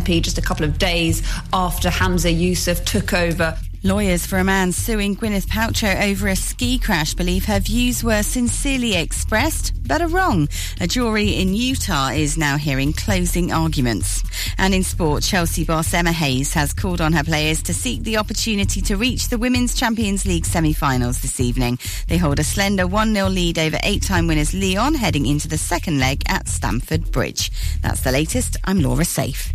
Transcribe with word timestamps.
Just 0.00 0.38
a 0.38 0.42
couple 0.42 0.64
of 0.64 0.78
days 0.78 1.22
after 1.52 1.88
Humza 1.88 2.34
Yousaf 2.34 2.84
took 2.84 3.12
over. 3.12 3.56
Lawyers 3.82 4.26
for 4.26 4.36
a 4.36 4.44
man 4.44 4.72
suing 4.72 5.16
Gwyneth 5.16 5.46
Paltrow 5.46 6.10
over 6.10 6.28
a 6.28 6.36
ski 6.36 6.78
crash 6.78 7.14
believe 7.14 7.46
her 7.46 7.60
views 7.60 8.04
were 8.04 8.22
sincerely 8.22 8.94
expressed, 8.94 9.72
but 9.88 10.02
are 10.02 10.08
wrong. 10.08 10.48
A 10.82 10.86
jury 10.86 11.30
in 11.30 11.54
Utah 11.54 12.08
is 12.08 12.36
now 12.36 12.58
hearing 12.58 12.92
closing 12.92 13.52
arguments. 13.52 14.22
And 14.58 14.74
in 14.74 14.82
sport, 14.82 15.22
Chelsea 15.22 15.64
boss 15.64 15.94
Emma 15.94 16.12
Hayes 16.12 16.52
has 16.52 16.74
called 16.74 17.00
on 17.00 17.14
her 17.14 17.24
players 17.24 17.62
to 17.62 17.72
seek 17.72 18.02
the 18.02 18.18
opportunity 18.18 18.82
to 18.82 18.98
reach 18.98 19.28
the 19.28 19.38
Women's 19.38 19.74
Champions 19.74 20.26
League 20.26 20.44
semi-finals 20.44 21.22
this 21.22 21.40
evening. 21.40 21.78
They 22.06 22.18
hold 22.18 22.38
a 22.38 22.44
slender 22.44 22.84
1-0 22.84 23.32
lead 23.32 23.58
over 23.58 23.78
eight-time 23.82 24.26
winners 24.26 24.52
Lyon 24.52 24.94
heading 24.94 25.24
into 25.24 25.48
the 25.48 25.56
second 25.56 25.98
leg 25.98 26.22
at 26.26 26.48
Stamford 26.48 27.10
Bridge. 27.12 27.50
That's 27.80 28.02
the 28.02 28.12
latest. 28.12 28.58
I'm 28.64 28.82
Laura 28.82 29.06
Safe. 29.06 29.54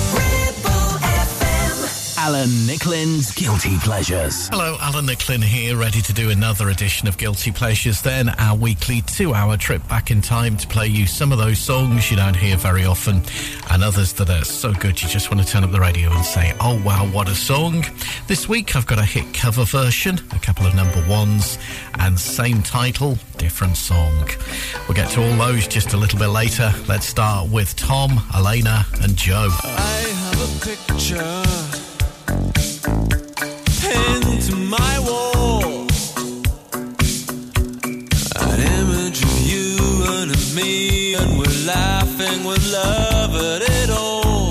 Alan 2.17 2.49
Nicklin's 2.67 3.33
Guilty 3.33 3.77
Pleasures. 3.79 4.47
Hello, 4.49 4.77
Alan 4.81 5.05
Nicklin 5.05 5.43
here, 5.43 5.77
ready 5.77 6.01
to 6.01 6.13
do 6.13 6.29
another 6.29 6.69
edition 6.69 7.07
of 7.07 7.17
Guilty 7.17 7.51
Pleasures. 7.51 8.01
Then 8.01 8.29
our 8.29 8.55
weekly 8.55 9.01
two 9.01 9.33
hour 9.33 9.57
trip 9.57 9.87
back 9.87 10.11
in 10.11 10.21
time 10.21 10.57
to 10.57 10.67
play 10.67 10.87
you 10.87 11.05
some 11.05 11.31
of 11.31 11.37
those 11.37 11.59
songs 11.59 12.09
you 12.09 12.17
don't 12.17 12.35
hear 12.35 12.57
very 12.57 12.85
often 12.85 13.21
and 13.69 13.83
others 13.83 14.13
that 14.13 14.29
are 14.29 14.43
so 14.43 14.73
good 14.73 15.01
you 15.01 15.09
just 15.09 15.31
want 15.31 15.45
to 15.45 15.47
turn 15.51 15.63
up 15.63 15.71
the 15.71 15.79
radio 15.79 16.11
and 16.11 16.25
say, 16.25 16.53
oh 16.59 16.81
wow, 16.83 17.05
what 17.07 17.27
a 17.29 17.35
song. 17.35 17.85
This 18.27 18.49
week 18.49 18.75
I've 18.75 18.87
got 18.87 18.99
a 18.99 19.05
hit 19.05 19.33
cover 19.33 19.63
version, 19.63 20.19
a 20.31 20.39
couple 20.39 20.65
of 20.65 20.75
number 20.75 21.03
ones, 21.07 21.57
and 21.99 22.19
same 22.19 22.63
title, 22.63 23.17
different 23.37 23.77
song. 23.77 24.27
We'll 24.87 24.95
get 24.95 25.09
to 25.11 25.23
all 25.23 25.37
those 25.37 25.67
just 25.67 25.93
a 25.93 25.97
little 25.97 26.19
bit 26.19 26.27
later. 26.29 26.73
Let's 26.87 27.05
start 27.05 27.49
with 27.49 27.75
Tom, 27.75 28.21
Elena, 28.35 28.85
and 29.01 29.15
Joe. 29.15 29.49
I 29.63 30.13
have 30.31 30.41
a 30.41 30.65
picture 30.65 31.60
me, 40.53 41.13
and 41.15 41.37
we're 41.37 41.65
laughing 41.65 42.43
with 42.43 42.63
love 42.71 43.35
at 43.35 43.61
it 43.61 43.89
all. 43.89 44.49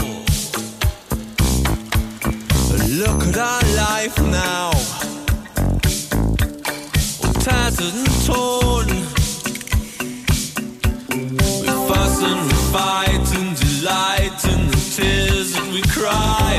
Look 3.03 3.23
at 3.29 3.37
our 3.37 3.63
life 3.85 4.17
now, 4.19 4.71
all 7.23 7.35
tattered 7.45 7.95
and 8.03 8.13
torn. 8.27 8.89
We 11.61 11.69
fuss 11.89 12.23
and 12.23 12.41
we 12.49 12.57
fight 12.75 13.27
and 13.39 13.51
delight 13.57 14.45
in 14.53 14.61
the 14.71 14.81
tears 14.97 15.53
that 15.55 15.69
we 15.73 15.83
cry 15.83 16.50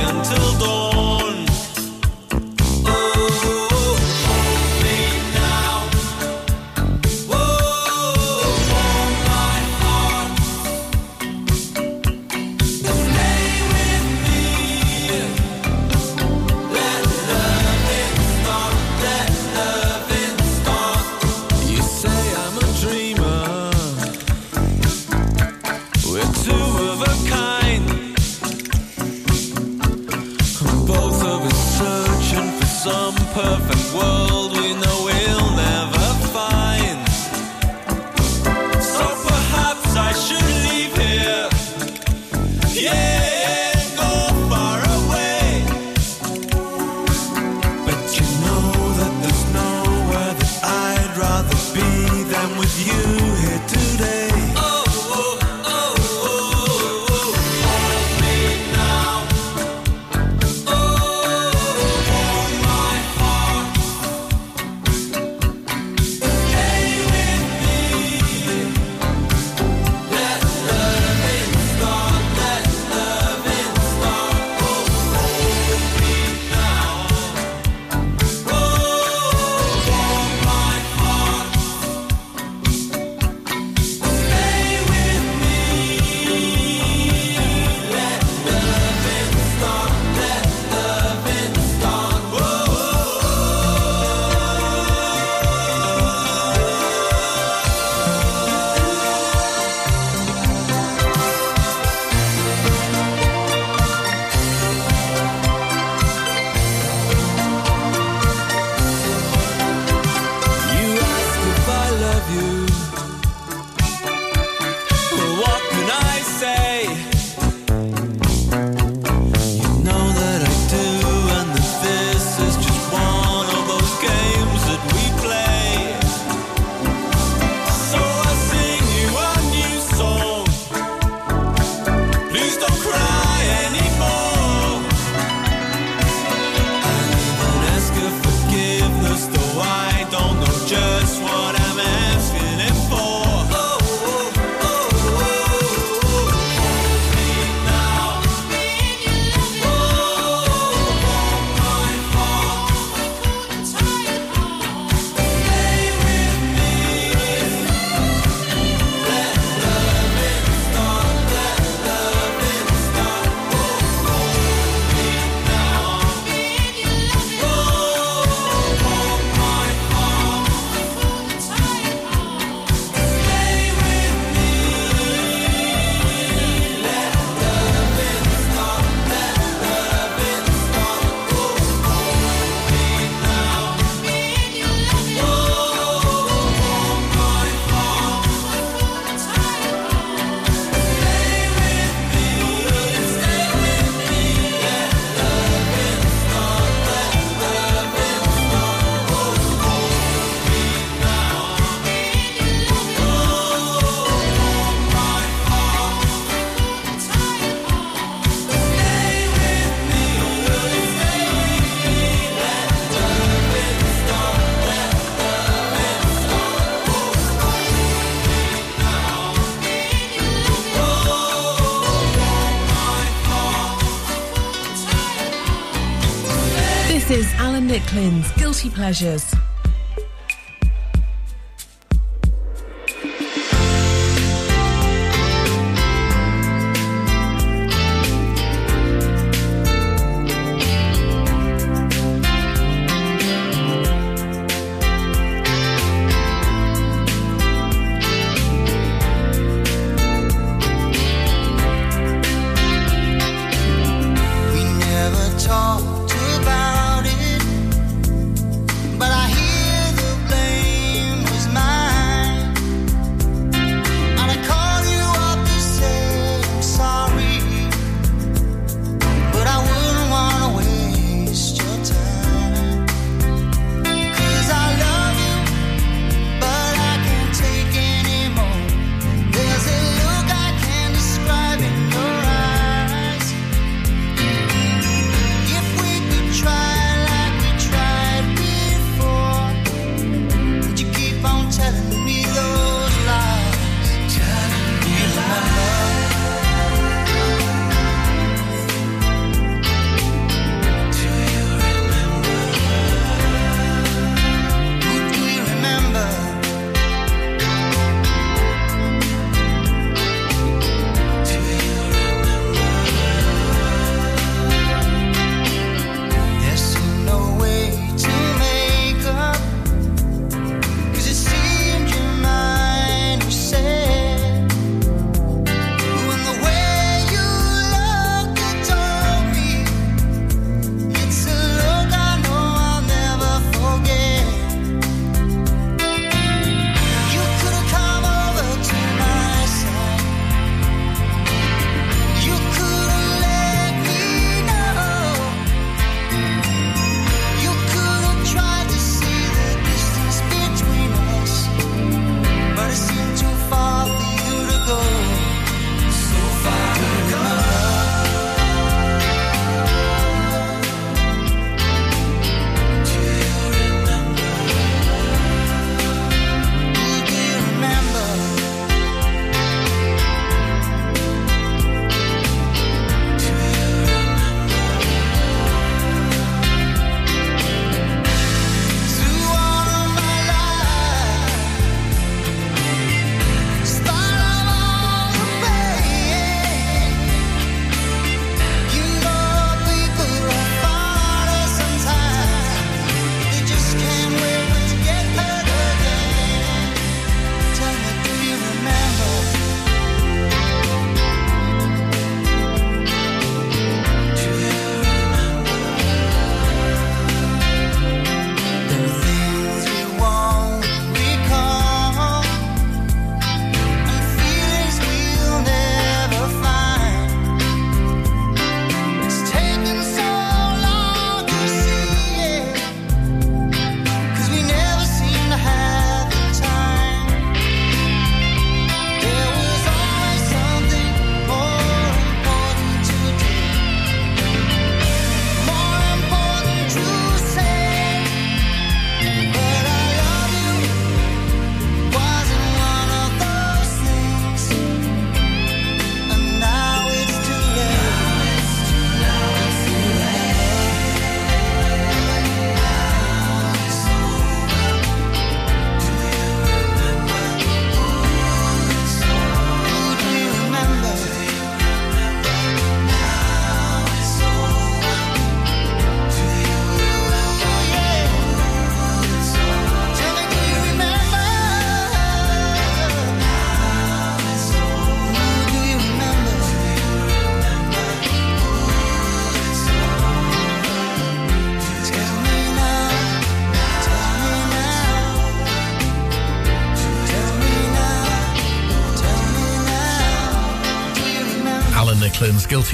Guilty 228.35 228.71
Pleasures. 228.71 229.40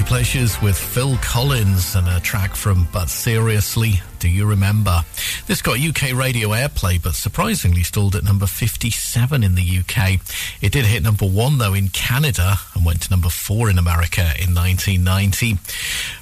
Pleasures 0.08 0.60
with 0.62 0.76
Phil 0.76 1.18
Collins 1.18 1.94
and 1.94 2.08
a 2.08 2.18
track 2.20 2.56
from 2.56 2.88
But 2.92 3.10
Seriously, 3.10 4.00
Do 4.20 4.28
You 4.30 4.46
Remember? 4.46 5.04
This 5.46 5.60
got 5.60 5.78
UK 5.78 6.14
radio 6.14 6.48
airplay, 6.48 7.00
but 7.00 7.14
surprisingly 7.14 7.82
stalled 7.82 8.16
at 8.16 8.24
number 8.24 8.46
57 8.46 9.44
in 9.44 9.54
the 9.54 9.80
UK. 9.80 10.18
It 10.62 10.72
did 10.72 10.86
hit 10.86 11.02
number 11.02 11.26
one, 11.26 11.58
though, 11.58 11.74
in 11.74 11.90
Canada 11.90 12.56
and 12.74 12.86
went 12.86 13.02
to 13.02 13.10
number 13.10 13.28
four 13.28 13.68
in 13.68 13.76
America 13.76 14.22
in 14.40 14.54
1990. 14.54 15.58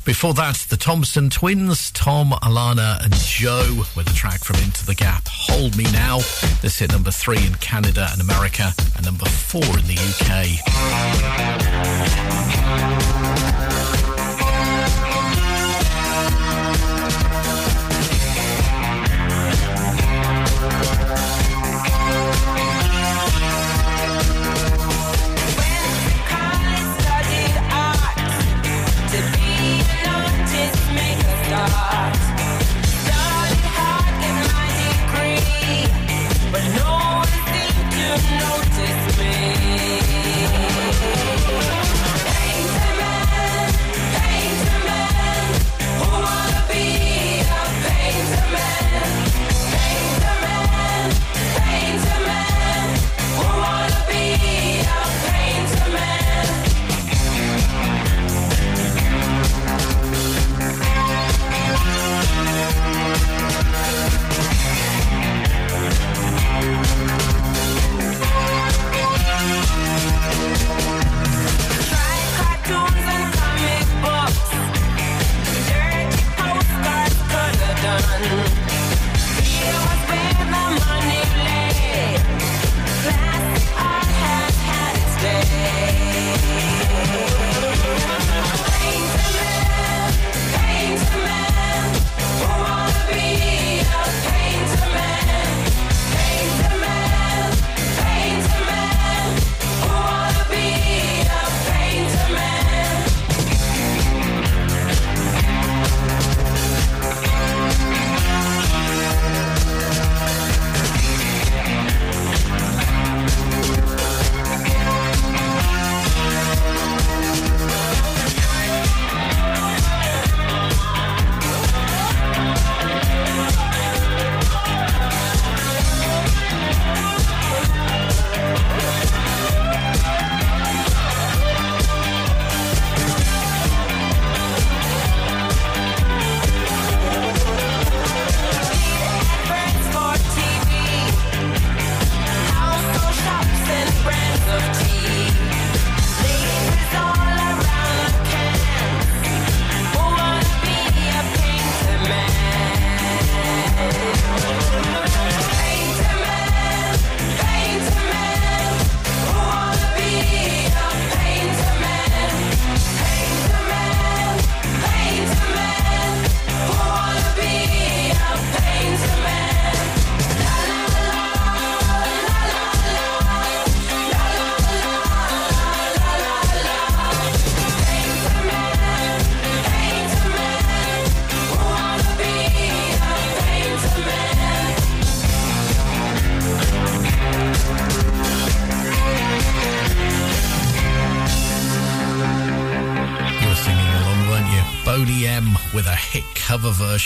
Before 0.05 0.35
that, 0.35 0.67
the 0.69 0.77
Thompson 0.77 1.31
twins, 1.31 1.93
Tom, 1.93 2.35
Alannah, 2.43 2.99
and 3.05 3.15
Joe, 3.15 3.85
with 3.97 4.11
a 4.11 4.15
track 4.15 4.43
from 4.43 4.57
Into 4.57 4.85
the 4.85 4.97
Gap, 4.97 5.29
Hold 5.29 5.77
Me 5.77 5.85
Now. 5.93 6.19
This 6.61 6.81
hit 6.81 6.91
number 6.91 7.13
three 7.13 7.47
in 7.47 7.55
Canada 7.55 8.09
and 8.11 8.21
America 8.21 8.75
and 8.97 9.07
number 9.07 9.27
four 9.27 9.63
in 9.63 9.87
the 9.87 9.95
UK. 12.35 12.36
Thank 12.49 14.01
you. 14.01 14.06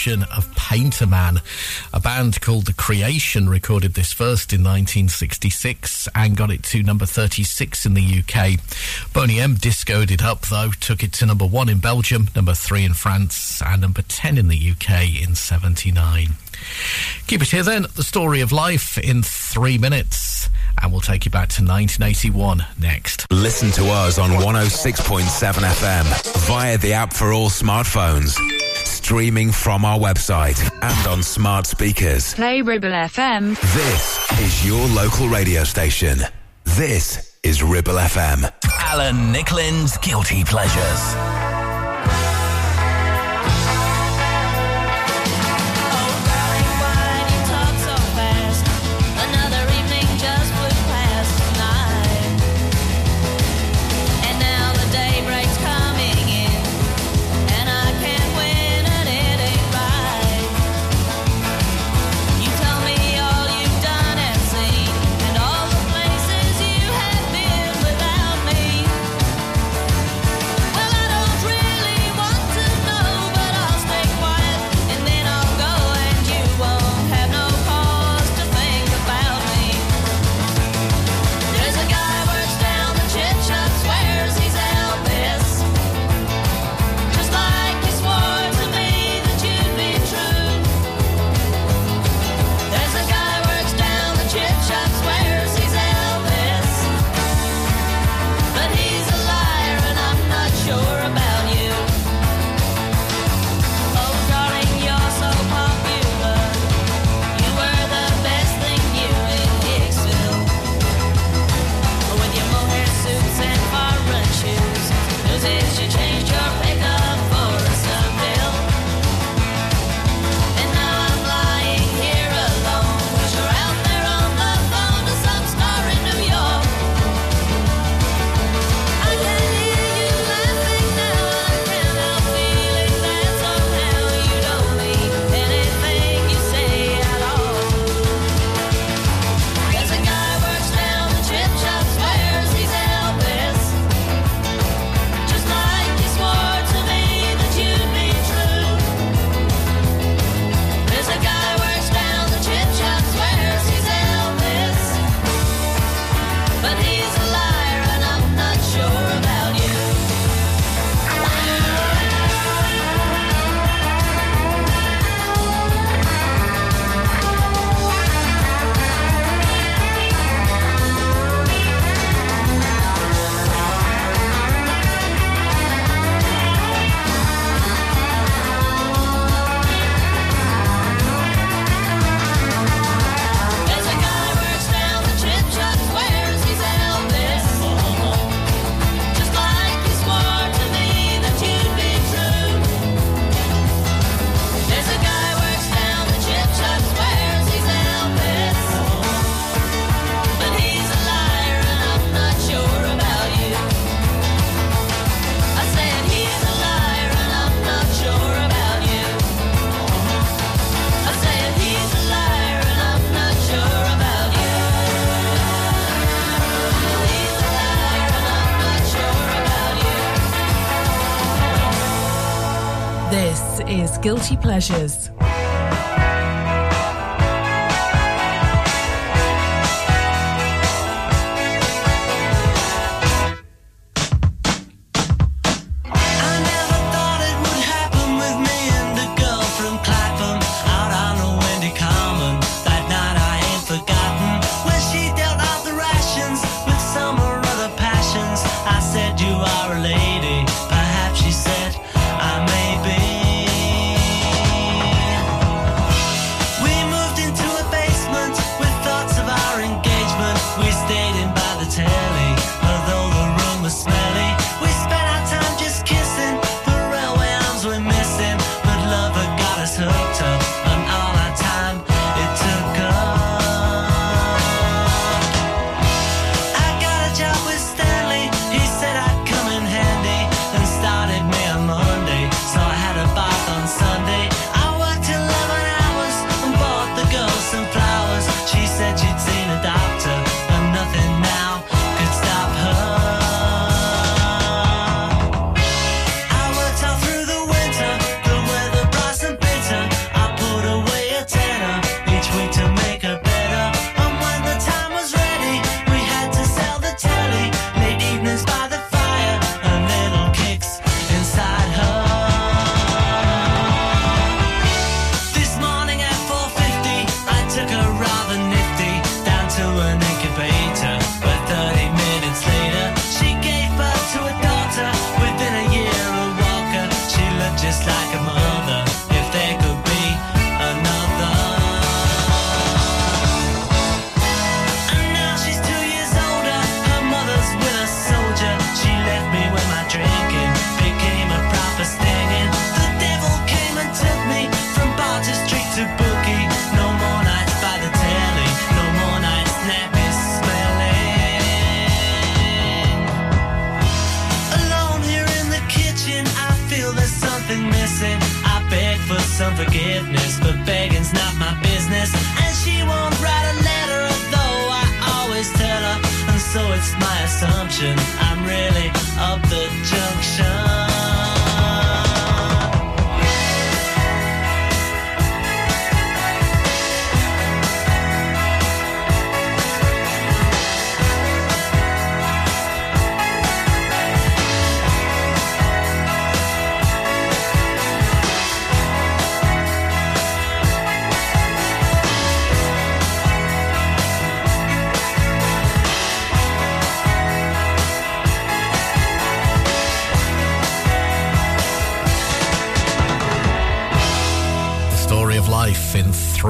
Version 0.01 0.23
of 0.35 0.51
Painter 0.55 1.07
Man. 1.07 1.43
A 1.93 2.01
band 2.01 2.41
called 2.41 2.65
The 2.65 2.73
Creation 2.73 3.51
recorded 3.51 3.93
this 3.93 4.15
first 4.15 4.51
in 4.51 4.61
1966 4.61 6.09
and 6.15 6.35
got 6.35 6.51
it 6.51 6.63
to 6.65 6.83
number 6.83 7.05
36 7.05 7.85
in 7.85 7.93
the 7.93 8.23
UK. 8.23 8.61
Boney 9.13 9.41
M 9.41 9.57
discoed 9.57 10.11
it 10.11 10.23
up 10.23 10.47
though, 10.47 10.71
took 10.81 11.03
it 11.03 11.13
to 11.15 11.27
number 11.27 11.45
one 11.45 11.69
in 11.69 11.81
Belgium, 11.81 12.29
number 12.35 12.55
three 12.55 12.83
in 12.83 12.95
France, 12.95 13.61
and 13.61 13.83
number 13.83 14.01
10 14.01 14.39
in 14.39 14.49
the 14.49 14.71
UK 14.71 15.23
in 15.23 15.35
79. 15.35 16.29
Keep 17.27 17.43
it 17.43 17.51
here 17.51 17.63
then, 17.63 17.87
the 17.95 18.03
story 18.03 18.41
of 18.41 18.53
life 18.53 18.97
in 18.97 19.23
three 19.23 19.77
minutes, 19.77 20.49
and 20.81 20.93
we'll 20.93 21.03
take 21.03 21.27
you 21.27 21.31
back 21.31 21.51
to 21.51 21.63
1981 21.63 22.65
next. 22.79 23.27
Listen 23.31 23.71
to 23.73 23.85
us 23.91 24.19
on 24.19 24.31
106.7 24.31 25.25
FM 25.53 26.47
via 26.47 26.79
the 26.79 26.95
app 26.95 27.13
for 27.13 27.35
all 27.35 27.51
smartphones. 27.51 28.39
Streaming 29.11 29.51
from 29.51 29.85
our 29.85 29.99
website 29.99 30.71
and 30.83 31.07
on 31.09 31.21
smart 31.21 31.67
speakers. 31.67 32.33
Play 32.35 32.63
Ribble 32.63 32.91
FM. 32.91 33.61
This 33.75 34.31
is 34.39 34.65
your 34.65 34.87
local 34.91 35.29
radio 35.29 35.65
station. 35.65 36.21
This 36.63 37.37
is 37.43 37.61
Ribble 37.61 37.95
FM. 37.95 38.49
Alan 38.79 39.33
Nicklin's 39.33 39.99
Guilty 39.99 40.45
Pleasures. 40.45 41.30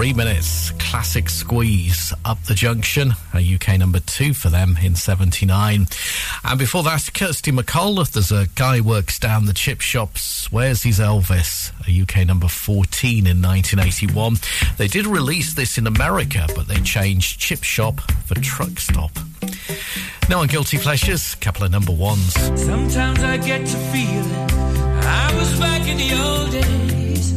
three 0.01 0.15
minutes. 0.15 0.71
Classic 0.79 1.29
squeeze 1.29 2.15
up 2.25 2.43
the 2.45 2.55
junction, 2.55 3.13
a 3.35 3.55
UK 3.55 3.79
number 3.79 4.01
two 4.01 4.33
for 4.33 4.49
them 4.49 4.79
in 4.83 4.95
79. 4.95 5.87
And 6.43 6.59
before 6.59 6.83
that, 6.85 7.11
Kirsty 7.13 7.53
MacColl. 7.53 8.11
There's 8.11 8.33
a 8.33 8.47
guy 8.55 8.81
works 8.81 9.19
down 9.19 9.45
the 9.45 9.53
chip 9.53 9.83
shops. 9.83 10.51
Where's 10.51 10.85
his 10.85 11.01
Elvis? 11.01 11.71
A 11.87 12.03
UK 12.03 12.27
number 12.27 12.49
14 12.49 13.27
in 13.27 13.43
1981. 13.43 14.37
They 14.79 14.89
did 14.89 15.07
release 15.07 15.53
this 15.53 15.77
in 15.77 15.87
America, 15.87 16.47
but 16.57 16.67
they 16.67 16.77
changed 16.77 17.39
chip 17.39 17.63
shop 17.63 18.01
for 18.25 18.37
truck 18.37 18.79
stop. 18.79 19.11
Now 20.31 20.41
on 20.41 20.47
Guilty 20.47 20.79
Pleasures, 20.79 21.35
couple 21.35 21.65
of 21.65 21.73
number 21.73 21.93
ones. 21.93 22.33
Sometimes 22.59 23.23
I 23.23 23.37
get 23.37 23.67
to 23.67 23.77
feeling 23.93 24.33
I 25.05 25.37
was 25.37 25.61
back 25.61 25.87
in 25.87 25.99
the 25.99 26.15
old 26.19 26.53
days, 26.53 27.35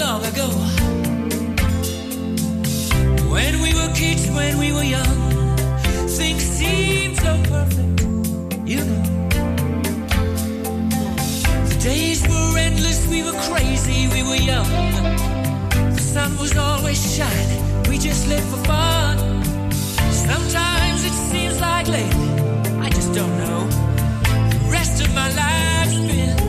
long 0.00 0.24
ago. 0.24 0.91
When 3.32 3.62
we 3.62 3.72
were 3.72 3.90
kids, 3.94 4.30
when 4.30 4.58
we 4.58 4.72
were 4.72 4.84
young, 4.84 5.56
things 6.06 6.42
seemed 6.42 7.16
so 7.16 7.32
perfect, 7.54 8.02
you 8.68 8.84
know. 8.84 9.02
The 11.70 11.78
days 11.82 12.20
were 12.28 12.58
endless, 12.58 13.06
we 13.08 13.22
were 13.22 13.38
crazy, 13.48 14.06
we 14.08 14.22
were 14.22 14.42
young. 14.52 14.68
The 15.96 16.04
sun 16.14 16.36
was 16.36 16.54
always 16.58 17.00
shining, 17.16 17.62
we 17.88 17.96
just 17.96 18.28
lived 18.28 18.48
for 18.52 18.62
fun. 18.64 19.16
Sometimes 20.12 21.02
it 21.02 21.16
seems 21.30 21.58
like 21.58 21.88
lately, 21.88 22.30
I 22.86 22.90
just 22.90 23.14
don't 23.14 23.36
know. 23.38 23.66
The 24.52 24.68
rest 24.70 25.00
of 25.00 25.08
my 25.14 25.28
life's 25.34 25.96
been. 25.96 26.41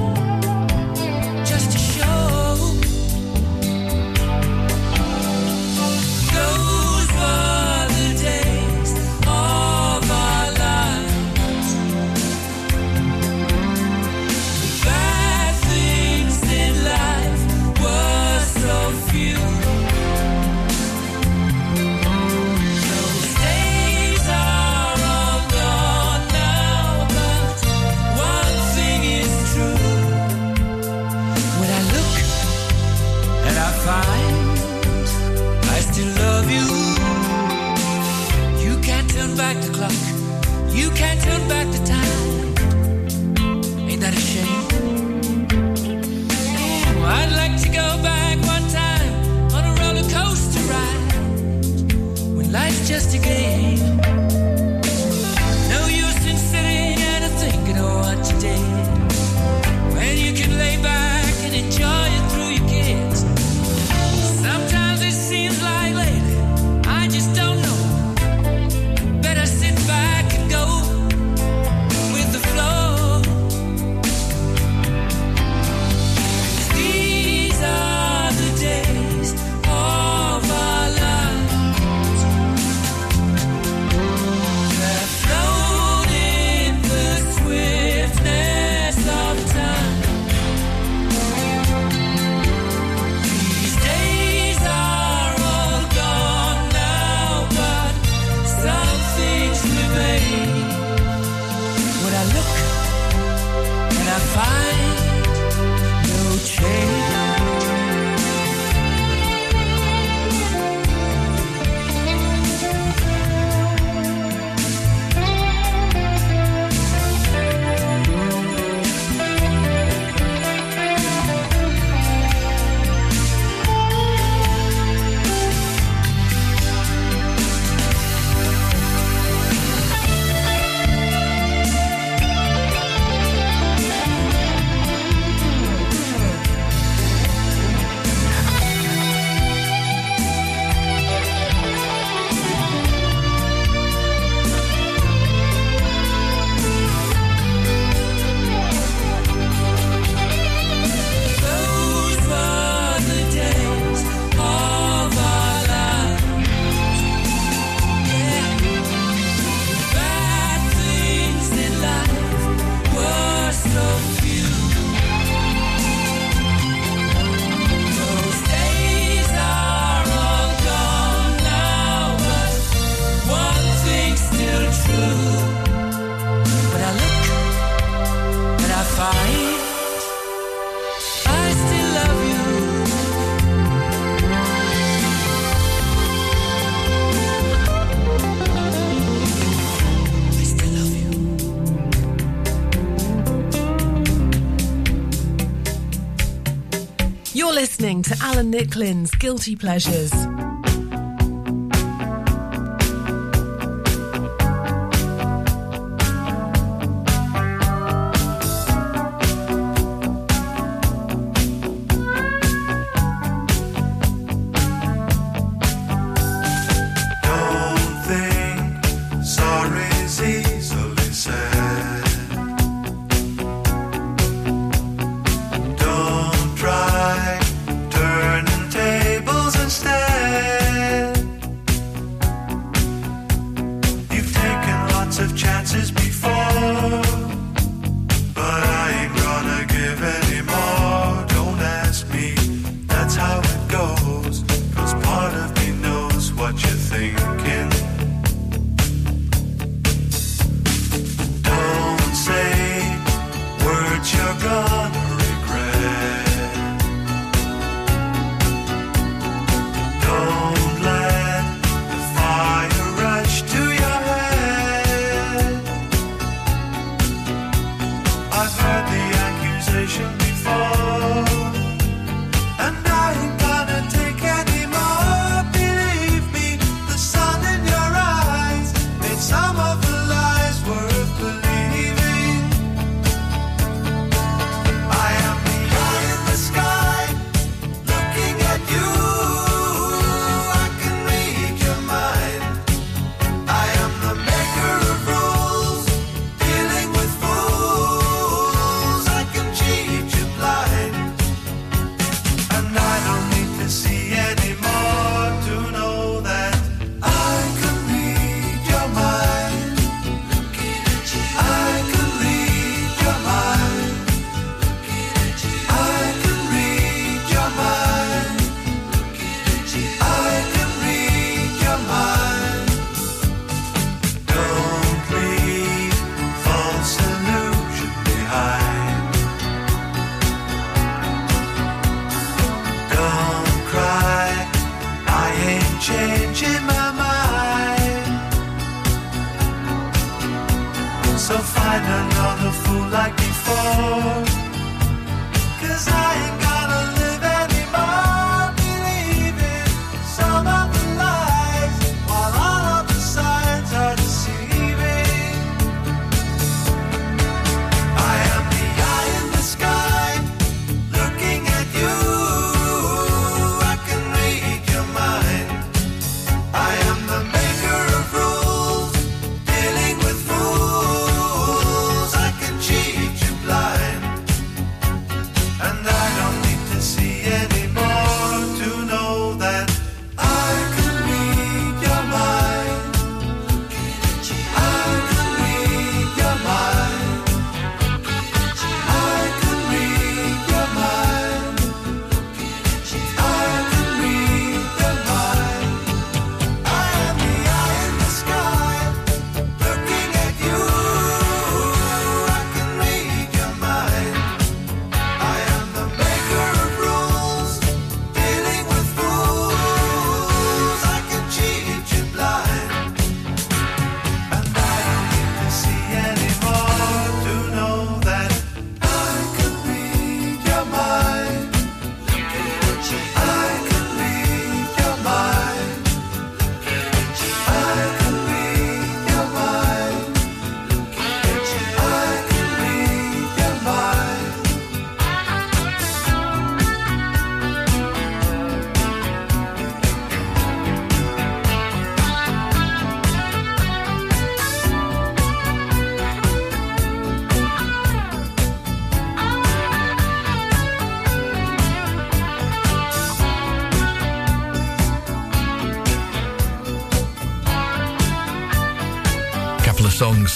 listening 197.93 198.17
to 198.17 198.25
Alan 198.25 198.51
Nicklin's 198.51 199.11
Guilty 199.11 199.55
Pleasures. 199.55 200.11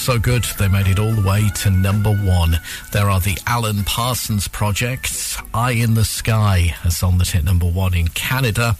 so 0.08 0.18
good 0.18 0.46
they 0.58 0.70
made 0.70 0.88
it 0.88 1.00
all 1.00 1.12
the 1.12 1.28
way 1.28 1.50
to 1.50 1.70
number 1.70 2.16
one. 2.16 2.58
There 2.94 3.10
are 3.10 3.20
the 3.20 3.38
Alan 3.46 3.84
Parsons 3.84 4.48
Projects. 4.48 5.38
Eye 5.54 5.72
in 5.72 5.96
the 5.96 6.06
Sky, 6.06 6.76
as 6.86 7.04
on 7.04 7.18
the 7.18 7.26
hit 7.26 7.44
number 7.44 7.66
one 7.66 7.94
in 7.94 8.08
Canada. 8.08 8.78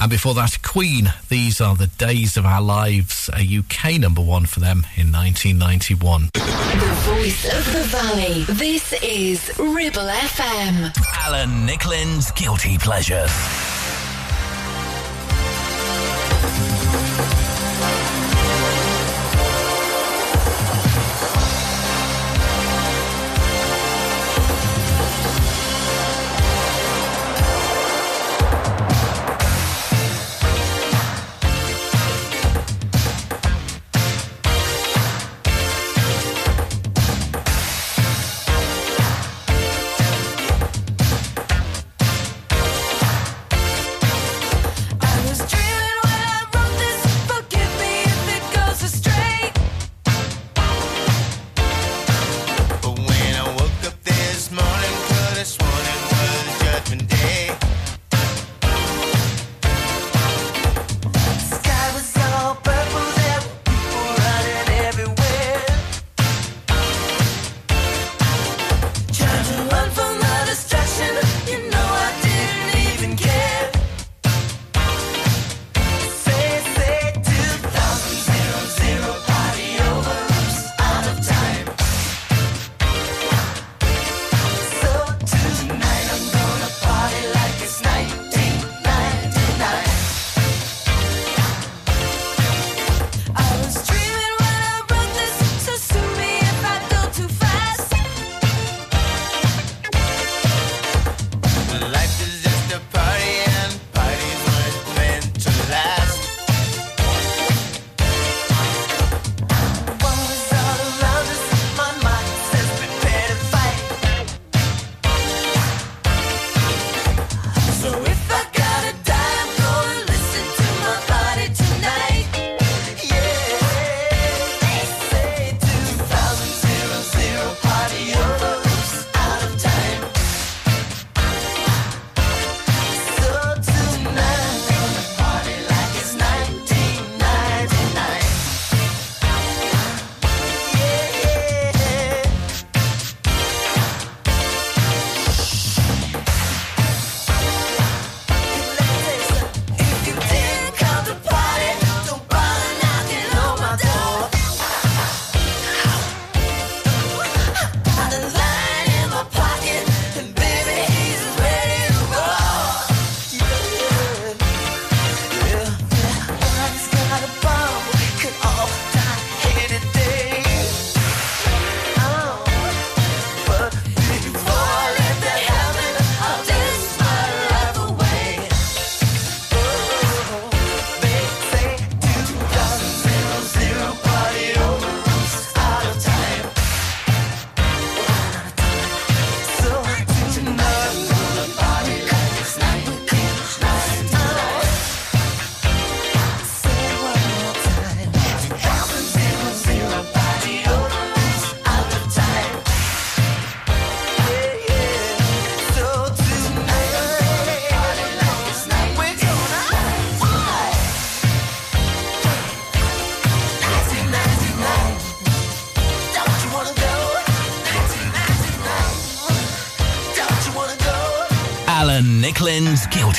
And 0.00 0.10
before 0.10 0.32
that, 0.32 0.62
Queen, 0.62 1.12
These 1.28 1.60
Are 1.60 1.76
the 1.76 1.88
Days 1.88 2.38
of 2.38 2.46
Our 2.46 2.62
Lives, 2.62 3.28
a 3.34 3.42
UK 3.42 4.00
number 4.00 4.22
one 4.22 4.46
for 4.46 4.60
them 4.60 4.86
in 4.96 5.12
1991. 5.12 6.30
The 6.32 6.40
voice 7.04 7.44
of 7.52 7.72
the 7.74 7.82
valley. 7.82 8.44
This 8.44 8.94
is 9.02 9.52
Ribble 9.58 10.08
FM. 10.08 10.96
Alan 11.26 11.66
Nicklin's 11.66 12.30
Guilty 12.30 12.78
Pleasure. 12.78 13.26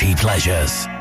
Guilty 0.04 0.20
Pleasures. 0.20 0.93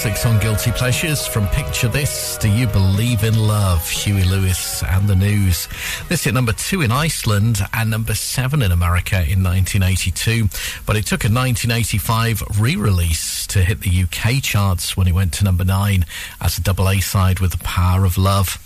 classics 0.00 0.24
on 0.24 0.40
Guilty 0.40 0.72
Pleasures, 0.72 1.26
from 1.26 1.46
Picture 1.48 1.86
This 1.86 2.38
Do 2.38 2.48
You 2.48 2.66
Believe 2.66 3.22
in 3.22 3.38
Love, 3.38 3.86
Huey 3.86 4.24
Lewis 4.24 4.82
and 4.82 5.06
the 5.06 5.14
News. 5.14 5.68
This 6.08 6.24
hit 6.24 6.32
number 6.32 6.54
two 6.54 6.80
in 6.80 6.90
Iceland 6.90 7.58
and 7.74 7.90
number 7.90 8.14
seven 8.14 8.62
in 8.62 8.72
America 8.72 9.16
in 9.16 9.42
1982, 9.42 10.48
but 10.86 10.96
it 10.96 11.04
took 11.04 11.24
a 11.24 11.28
1985 11.28 12.42
re 12.58 12.76
release 12.76 13.46
to 13.48 13.62
hit 13.62 13.82
the 13.82 14.04
UK 14.04 14.42
charts 14.42 14.96
when 14.96 15.06
it 15.06 15.12
went 15.12 15.34
to 15.34 15.44
number 15.44 15.66
nine 15.66 16.06
as 16.40 16.56
a 16.56 16.62
double 16.62 16.88
A 16.88 17.00
side 17.00 17.40
with 17.40 17.50
The 17.50 17.58
Power 17.58 18.06
of 18.06 18.16
Love. 18.16 18.56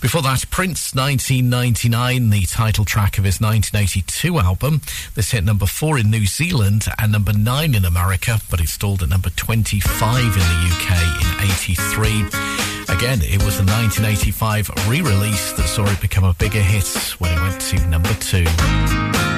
Before 0.00 0.22
that, 0.22 0.48
Prince 0.48 0.94
1999, 0.94 2.30
the 2.30 2.46
title 2.46 2.86
track 2.86 3.18
of 3.18 3.24
his 3.24 3.38
1982 3.38 4.38
album. 4.38 4.80
This 5.14 5.32
hit 5.32 5.44
number 5.44 5.66
four 5.66 5.98
in 5.98 6.10
New 6.10 6.24
Zealand 6.24 6.86
and 6.98 7.12
number 7.12 7.34
nine 7.34 7.74
in 7.74 7.84
America, 7.84 8.40
but 8.50 8.62
it 8.62 8.70
stalled 8.70 9.02
at 9.02 9.10
number 9.10 9.28
25 9.28 10.24
in 10.24 10.32
the 10.32 10.60
UK 10.72 10.90
in 11.20 11.50
83. 11.52 12.96
Again, 12.96 13.20
it 13.22 13.44
was 13.44 13.58
the 13.58 13.66
1985 13.68 14.70
re 14.88 15.02
release 15.02 15.52
that 15.52 15.68
saw 15.68 15.84
it 15.84 16.00
become 16.00 16.24
a 16.24 16.32
bigger 16.32 16.62
hit 16.62 16.88
when 17.18 17.36
it 17.36 17.40
went 17.40 17.60
to 17.60 17.86
number 17.86 18.14
two. 18.14 19.29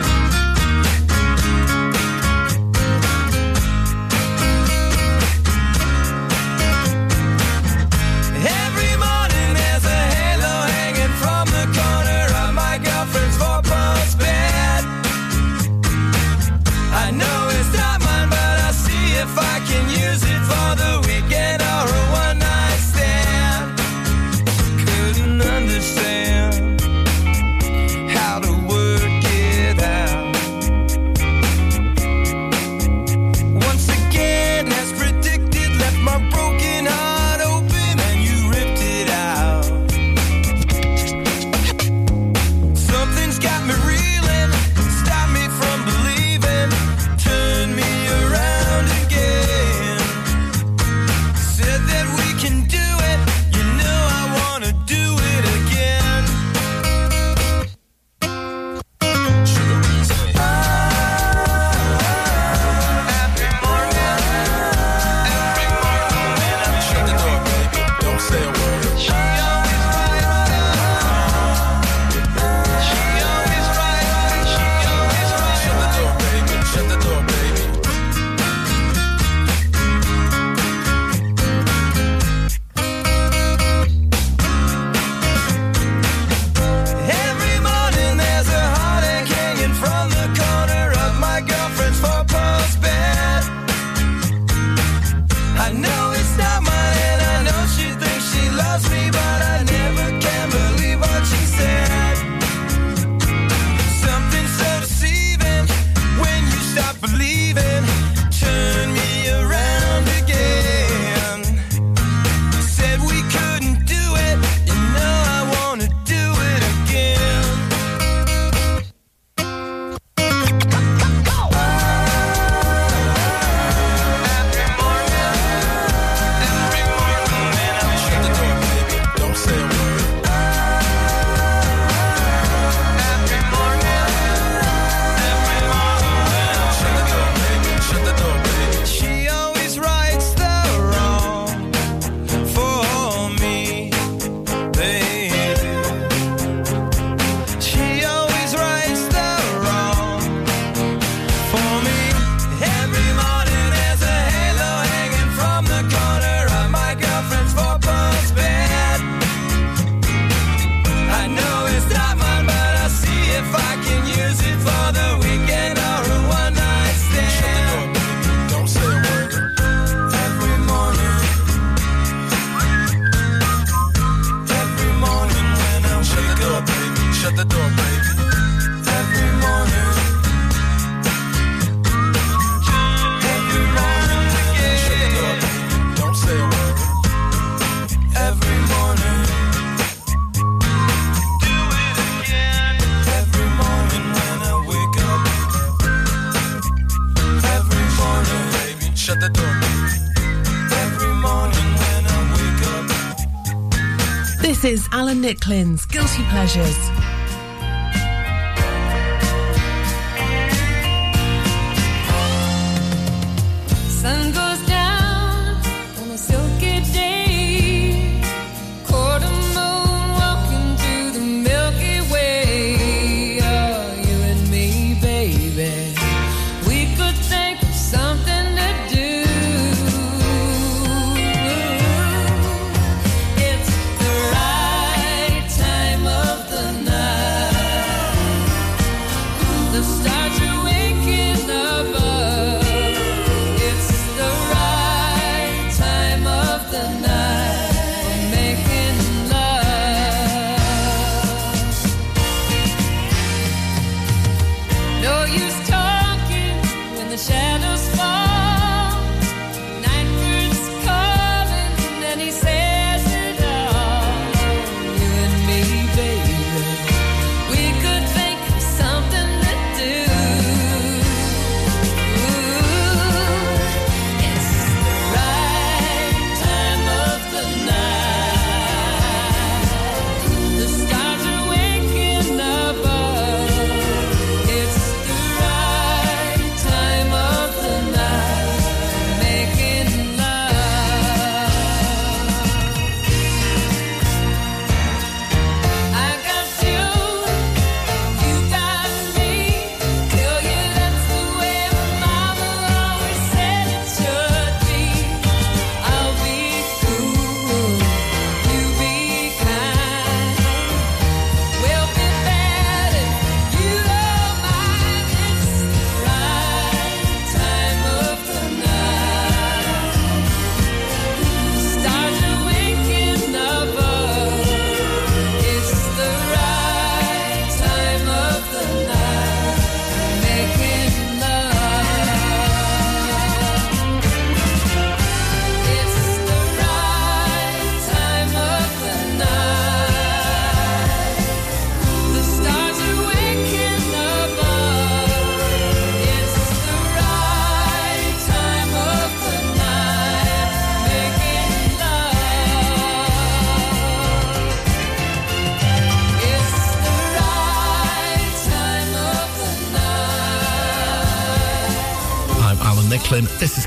Nicklin's, 205.22 205.86
Guilty 205.86 206.24
Pleasures. 206.30 206.91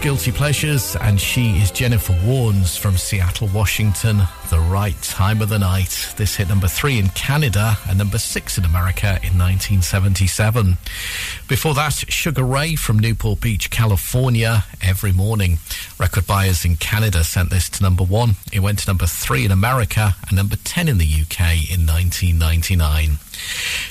Guilty 0.06 0.32
Pleasures, 0.32 0.95
and 0.97 1.20
she 1.20 1.58
is 1.58 1.72
Jennifer 1.72 2.14
Warnes 2.14 2.78
from 2.78 2.95
Seattle, 2.95 3.49
Washington. 3.51 4.22
The 4.51 4.60
right 4.60 4.95
time 5.01 5.41
of 5.41 5.49
the 5.49 5.58
night. 5.58 6.14
This 6.16 6.36
hit 6.36 6.47
number 6.47 6.68
three 6.68 6.99
in 6.99 7.10
Canada 7.10 7.80
and 7.89 7.97
number 7.97 8.20
six 8.20 8.56
in 8.60 8.66
America 8.66 9.18
in 9.24 9.39
1977. 9.39 10.78
Before 11.47 11.74
that, 11.74 11.93
Sugar 11.93 12.43
Ray 12.43 12.76
from 12.76 12.99
Newport 12.99 13.41
Beach, 13.41 13.72
California. 13.72 14.66
Every 14.80 15.12
morning, 15.12 15.58
record 15.99 16.28
buyers 16.28 16.66
in 16.66 16.76
Canada 16.76 17.24
sent 17.24 17.49
this 17.49 17.68
to 17.70 17.82
number 17.82 18.03
one. 18.03 18.36
It 18.53 18.60
went 18.60 18.78
to 18.80 18.88
number 18.88 19.08
three 19.08 19.43
in 19.43 19.51
America 19.51 20.16
and 20.28 20.38
number 20.38 20.56
10 20.56 20.88
in 20.88 20.99
the 20.99 21.06
UK 21.06 21.68
in 21.68 21.88
1999. 21.88 23.18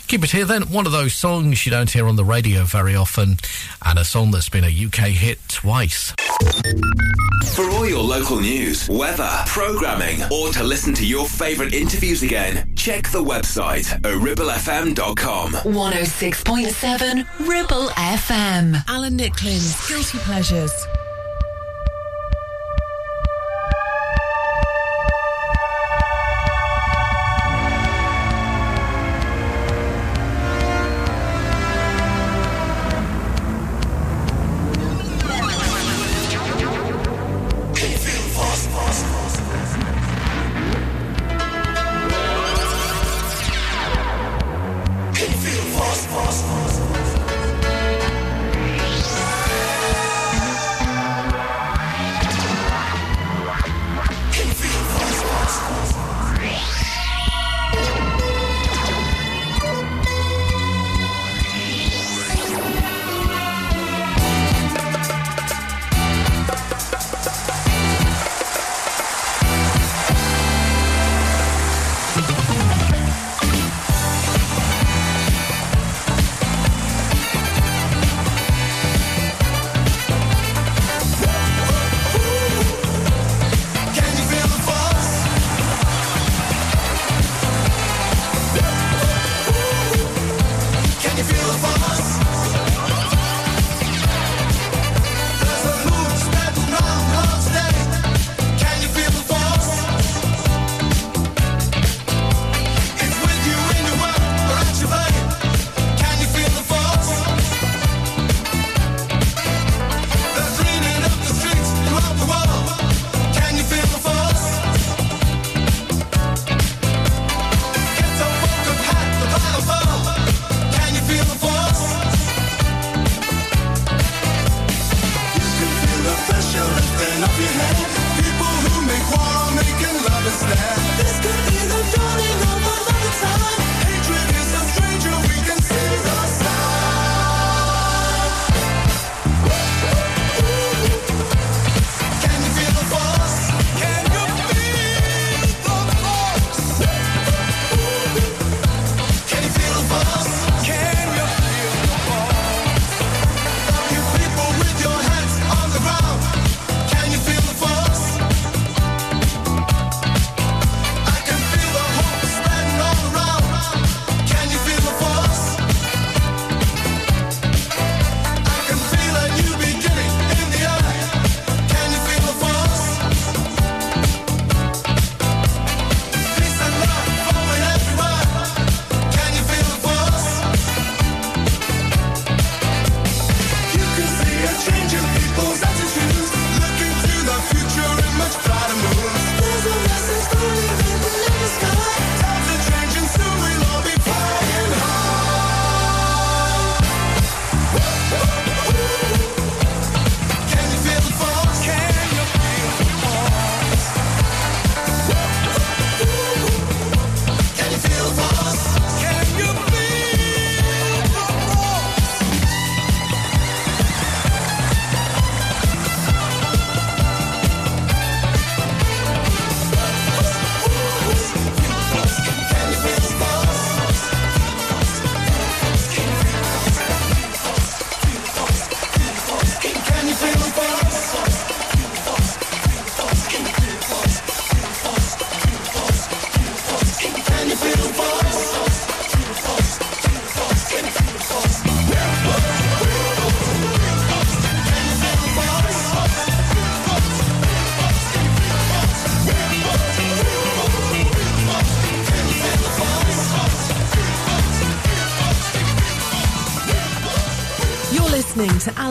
Keep 0.07 0.25
it 0.25 0.31
here 0.31 0.45
then. 0.45 0.63
One 0.65 0.87
of 0.87 0.93
those 0.93 1.15
songs 1.15 1.65
you 1.65 1.73
don't 1.73 1.91
hear 1.91 2.07
on 2.07 2.17
the 2.17 2.25
radio 2.25 2.65
very 2.65 2.95
often, 2.95 3.39
and 3.85 3.99
a 3.99 4.05
song 4.05 4.31
that's 4.31 4.49
been 4.49 4.65
a 4.65 4.69
UK 4.69 5.09
hit 5.09 5.39
twice. 5.49 6.13
For 7.55 7.69
all 7.71 7.87
your 7.89 8.03
local 8.03 8.41
news, 8.41 8.89
weather, 8.89 9.31
programming, 9.47 10.23
or 10.31 10.51
to 10.53 10.63
listen 10.63 10.93
to 10.95 11.07
your 11.07 11.27
favourite 11.27 11.73
interviews 11.73 12.23
again, 12.23 12.71
check 12.77 13.09
the 13.11 13.23
website 13.23 13.93
at 13.93 14.03
ribblefm.com. 14.03 15.53
106.7 15.53 17.49
Ribble 17.49 17.89
FM. 17.89 18.85
Alan 18.89 19.17
Nicklin's 19.17 19.89
Guilty 19.89 20.19
Pleasures. 20.19 20.73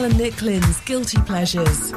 Alan 0.04 0.18
Nicklin's 0.18 0.80
Guilty 0.82 1.16
Pleasures. 1.22 1.93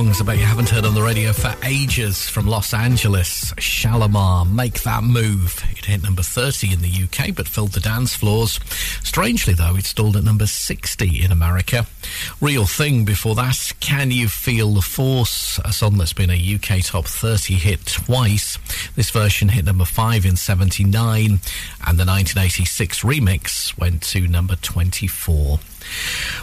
Songs 0.00 0.22
I 0.22 0.24
bet 0.24 0.38
you 0.38 0.46
haven't 0.46 0.70
heard 0.70 0.86
on 0.86 0.94
the 0.94 1.02
radio 1.02 1.30
for 1.34 1.54
ages 1.62 2.26
from 2.26 2.46
Los 2.46 2.72
Angeles. 2.72 3.52
Shalamar, 3.58 4.50
Make 4.50 4.82
That 4.84 5.04
Move. 5.04 5.62
It 5.76 5.84
hit 5.84 6.02
number 6.02 6.22
30 6.22 6.72
in 6.72 6.80
the 6.80 6.88
UK 6.88 7.34
but 7.34 7.46
filled 7.46 7.72
the 7.72 7.80
dance 7.80 8.14
floors. 8.14 8.58
Strangely, 9.04 9.52
though, 9.52 9.76
it 9.76 9.84
stalled 9.84 10.16
at 10.16 10.24
number 10.24 10.46
60 10.46 11.22
in 11.22 11.30
America. 11.30 11.86
Real 12.40 12.64
Thing 12.64 13.04
before 13.04 13.34
that, 13.34 13.72
Can 13.80 14.10
You 14.10 14.28
Feel 14.28 14.72
the 14.72 14.80
Force? 14.80 15.60
A 15.66 15.72
song 15.72 15.98
that's 15.98 16.14
been 16.14 16.30
a 16.30 16.54
UK 16.54 16.82
top 16.82 17.04
30 17.04 17.56
hit 17.56 17.84
twice. 17.84 18.56
This 18.96 19.10
version 19.10 19.50
hit 19.50 19.66
number 19.66 19.84
5 19.84 20.24
in 20.24 20.36
79 20.36 20.92
and 21.26 21.40
the 21.98 22.06
1986 22.06 23.00
remix 23.00 23.76
went 23.78 24.02
to 24.04 24.26
number 24.26 24.56
24. 24.56 25.58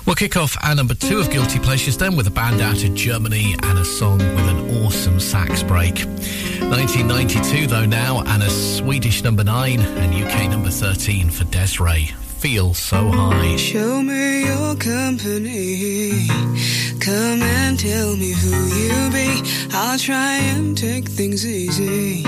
We'll 0.07 0.15
kick 0.15 0.37
off 0.37 0.55
our 0.63 0.73
number 0.73 0.93
two 0.93 1.19
of 1.19 1.29
Guilty 1.29 1.59
Pleasures 1.59 1.97
then 1.97 2.15
with 2.15 2.27
a 2.27 2.31
band 2.31 2.61
out 2.61 2.81
of 2.81 2.95
Germany 2.95 3.57
and 3.61 3.77
a 3.77 3.83
song 3.83 4.19
with 4.19 4.47
an 4.47 4.85
awesome 4.85 5.19
sax 5.19 5.63
break. 5.63 5.95
1992 6.69 7.67
though 7.67 7.85
now 7.85 8.23
and 8.25 8.41
a 8.41 8.49
Swedish 8.49 9.21
number 9.21 9.43
nine 9.43 9.81
and 9.81 10.15
UK 10.15 10.49
number 10.49 10.69
13 10.69 11.29
for 11.29 11.43
Des'ree. 11.43 12.13
Feel 12.39 12.73
so 12.73 13.09
high. 13.09 13.57
Show 13.57 14.01
me 14.01 14.45
your 14.45 14.75
company. 14.77 16.27
Come 17.01 17.41
and 17.41 17.77
tell 17.77 18.15
me 18.15 18.31
who 18.31 18.55
you 18.65 19.11
be. 19.11 19.67
I'll 19.73 19.99
try 19.99 20.37
and 20.37 20.77
take 20.77 21.09
things 21.09 21.45
easy. 21.45 22.23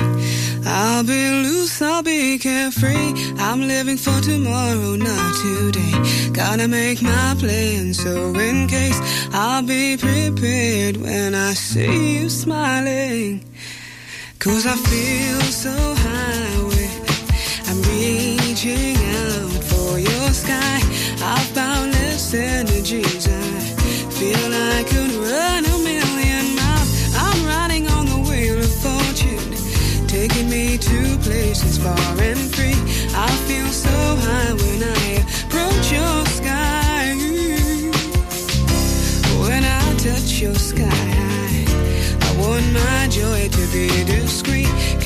I'll 0.66 1.04
be 1.04 1.30
loose, 1.44 1.82
I'll 1.82 2.04
be 2.04 2.38
carefree. 2.38 3.14
I'm 3.38 3.62
living 3.68 3.98
for 3.98 4.20
tomorrow, 4.22 4.96
not 4.96 5.36
today. 5.42 6.32
Gotta 6.34 6.68
make 6.68 7.02
my 7.02 7.36
plan 7.40 7.94
so 7.94 8.34
in 8.36 8.68
case 8.68 9.00
I'll 9.34 9.64
be 9.64 9.98
prepared 9.98 10.98
when 10.98 11.36
I 11.36 11.54
see 11.54 12.20
you 12.20 12.30
smiling. 12.30 13.44
Cause 14.40 14.66
I 14.66 14.76
feel 14.76 15.42
so 15.42 15.72
high 15.72 16.79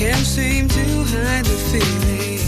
I 0.03 0.07
can't 0.07 0.25
seem 0.25 0.67
to 0.67 0.85
hide 1.15 1.45
the 1.45 1.57
feeling 1.71 2.43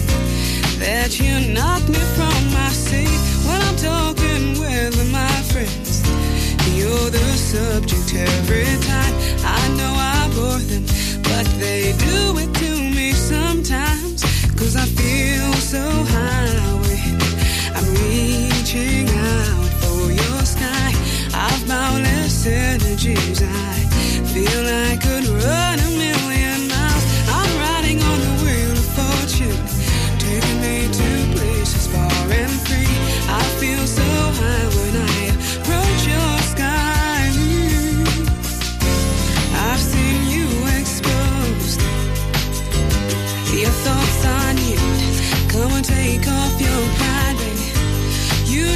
that 0.78 1.18
you 1.22 1.53
knock 1.53 1.88
me 1.88 1.99
from 2.18 2.51
my 2.51 2.68
seat 2.68 3.08
when 3.47 3.62
I'm 3.62 3.78
talking 3.78 4.60
with 4.60 4.99
my 5.10 5.36
friends. 5.53 6.03
You're 6.76 7.10
the 7.10 7.28
subject 7.39 8.14
every 8.14 8.68
time. 8.84 9.16
I 9.47 9.64
know 9.78 9.93
I 9.95 10.28
bore 10.36 10.60
them, 10.68 10.84
but 11.24 11.47
they 11.56 11.95
do 11.95 12.36
it 12.43 12.51
to 12.60 12.72
me 12.93 13.14
sometimes. 13.14 14.26
Cause 14.60 14.76
I 14.76 14.84
feel 14.84 15.53
so 15.53 15.84
high. 16.12 16.60
I'm 17.72 17.88
reaching 18.03 19.08
out 19.08 19.70
for 19.80 20.12
your 20.12 20.41
sky. 20.43 20.91
I've 21.34 21.66
boundless 21.70 22.47
energies. 22.47 23.41
I 23.41 23.76
feel 24.34 24.68
I 24.68 24.97
could 24.97 25.28
run 25.28 25.85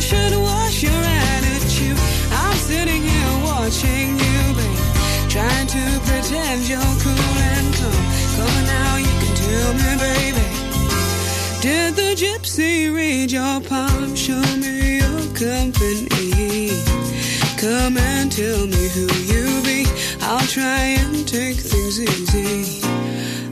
should 0.10 0.36
wash 0.42 0.82
your 0.82 1.04
attitude. 1.30 2.00
I'm 2.42 2.58
sitting 2.58 3.04
here 3.04 3.34
watching 3.46 4.10
you, 4.24 4.40
baby. 4.58 4.82
Trying 5.30 5.68
to 5.78 5.84
pretend 6.08 6.68
you're 6.68 6.94
cool 7.04 7.36
and 7.54 7.68
calm. 7.78 8.04
Come 8.36 8.50
on 8.58 8.64
now, 8.66 8.96
you 9.06 9.14
can 9.22 9.34
tell 9.46 9.72
me, 9.82 9.92
baby. 10.08 10.48
Did 11.62 11.90
the 12.02 12.10
gypsy 12.24 12.74
read 12.92 13.32
your 13.32 13.62
palm? 13.70 14.16
Show 14.16 14.42
me 14.64 14.98
your 14.98 15.22
company. 15.38 16.74
Come 17.64 17.96
and 17.98 18.32
tell 18.32 18.66
me 18.66 18.84
who 18.96 19.06
you 19.32 19.46
be. 19.62 19.86
I'll 20.22 20.48
try 20.58 20.82
and 21.02 21.28
take 21.28 21.58
things 21.58 22.00
easy. 22.02 22.82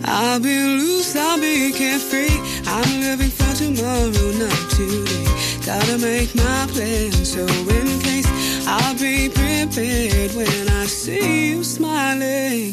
I'll 0.06 0.40
be 0.40 0.58
loose, 0.82 1.16
I'll 1.16 1.40
be 1.40 1.72
carefree. 1.72 2.38
I'm 2.66 3.02
living 3.02 3.30
for 3.30 3.54
tomorrow, 3.54 4.32
not 4.42 4.72
today. 4.72 5.37
Gotta 5.68 5.98
make 5.98 6.34
my 6.34 6.66
plan 6.72 7.12
so 7.12 7.42
in 7.42 8.00
case 8.00 8.26
I'll 8.66 8.96
be 8.96 9.28
prepared 9.28 10.32
when 10.32 10.70
I 10.70 10.86
see 10.86 11.50
you 11.50 11.62
smiling. 11.62 12.72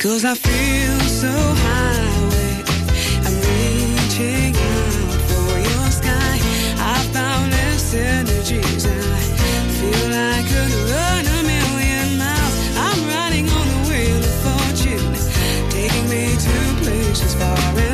Cause 0.00 0.24
I 0.24 0.34
feel 0.34 1.00
so 1.00 1.28
high 1.28 2.62
I'm 3.26 3.36
reaching 3.44 4.56
out 4.56 5.20
for 5.28 5.52
your 5.68 5.90
sky. 5.92 6.40
I 6.80 6.96
found 7.12 7.52
this 7.52 7.92
energies. 7.92 8.86
I 8.86 9.20
feel 9.76 10.08
like 10.16 10.32
I 10.32 10.48
could 10.48 10.72
run 10.88 11.26
a 11.26 11.42
million 11.44 12.16
miles. 12.16 12.54
I'm 12.86 13.00
riding 13.06 13.46
on 13.50 13.66
the 13.68 13.80
wheel 13.90 14.16
of 14.16 14.36
fortune, 14.48 15.12
taking 15.68 16.08
me 16.08 16.24
to 16.40 16.56
places 16.80 17.34
far 17.34 17.78
and 17.84 17.91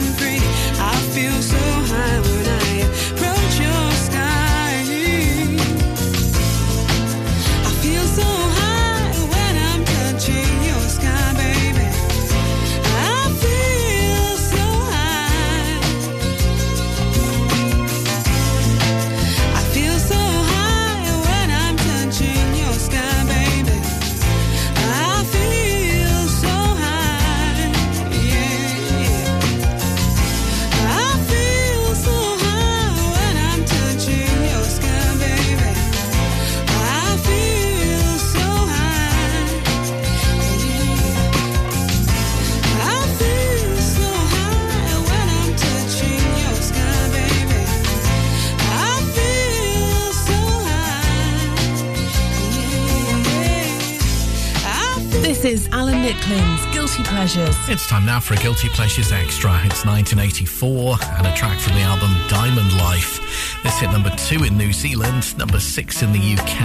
is 56.27 56.67
Guilty 56.73 57.03
Pleasures. 57.03 57.57
It's 57.69 57.87
time 57.89 58.07
now 58.07 58.21
for 58.21 58.35
a 58.35 58.37
Guilty 58.39 58.69
Pleasures 58.69 59.13
Extra. 59.13 59.51
It's 59.65 59.85
1984 59.85 60.97
and 61.19 61.27
a 61.27 61.35
track 61.35 61.59
from 61.59 61.75
the 61.75 61.81
album 61.81 62.11
Diamond 62.29 62.77
Life. 62.79 63.21
This 63.63 63.79
hit 63.79 63.91
number 63.91 64.11
two 64.11 64.45
in 64.45 64.57
New 64.57 64.73
Zealand, 64.73 65.37
number 65.39 65.61
six 65.61 66.03
in 66.03 66.13
the 66.13 66.19
UK, 66.19 66.61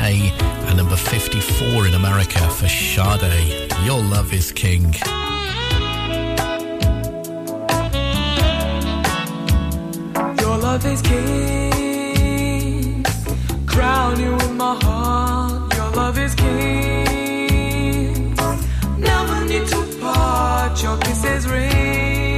and 0.68 0.78
number 0.78 0.96
54 0.96 1.88
in 1.88 1.94
America 1.94 2.40
for 2.50 2.68
Sade. 2.68 3.72
Your 3.86 4.02
Love 4.02 4.34
is 4.34 4.52
King. 4.52 4.94
Your 10.40 10.58
love 10.58 10.86
is 10.86 11.02
king. 11.02 13.04
Crown 13.66 14.20
you 14.20 14.38
in 14.38 14.58
my 14.58 14.76
heart. 14.82 15.74
Your 15.76 15.92
love 15.92 16.18
is 16.18 16.36
king. 16.36 17.13
Need 19.54 19.68
to 19.68 19.98
part. 20.02 20.82
Your 20.82 20.98
kisses 20.98 21.48
ring. 21.48 22.33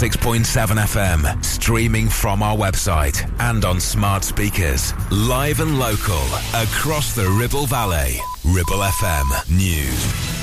106.7 0.00 0.46
FM, 0.78 1.44
streaming 1.44 2.08
from 2.08 2.42
our 2.42 2.56
website 2.56 3.30
and 3.38 3.66
on 3.66 3.78
smart 3.78 4.24
speakers. 4.24 4.94
Live 5.10 5.60
and 5.60 5.78
local 5.78 6.24
across 6.54 7.14
the 7.14 7.28
Ribble 7.28 7.66
Valley. 7.66 8.18
Ribble 8.42 8.78
FM 8.78 9.50
News. 9.54 10.40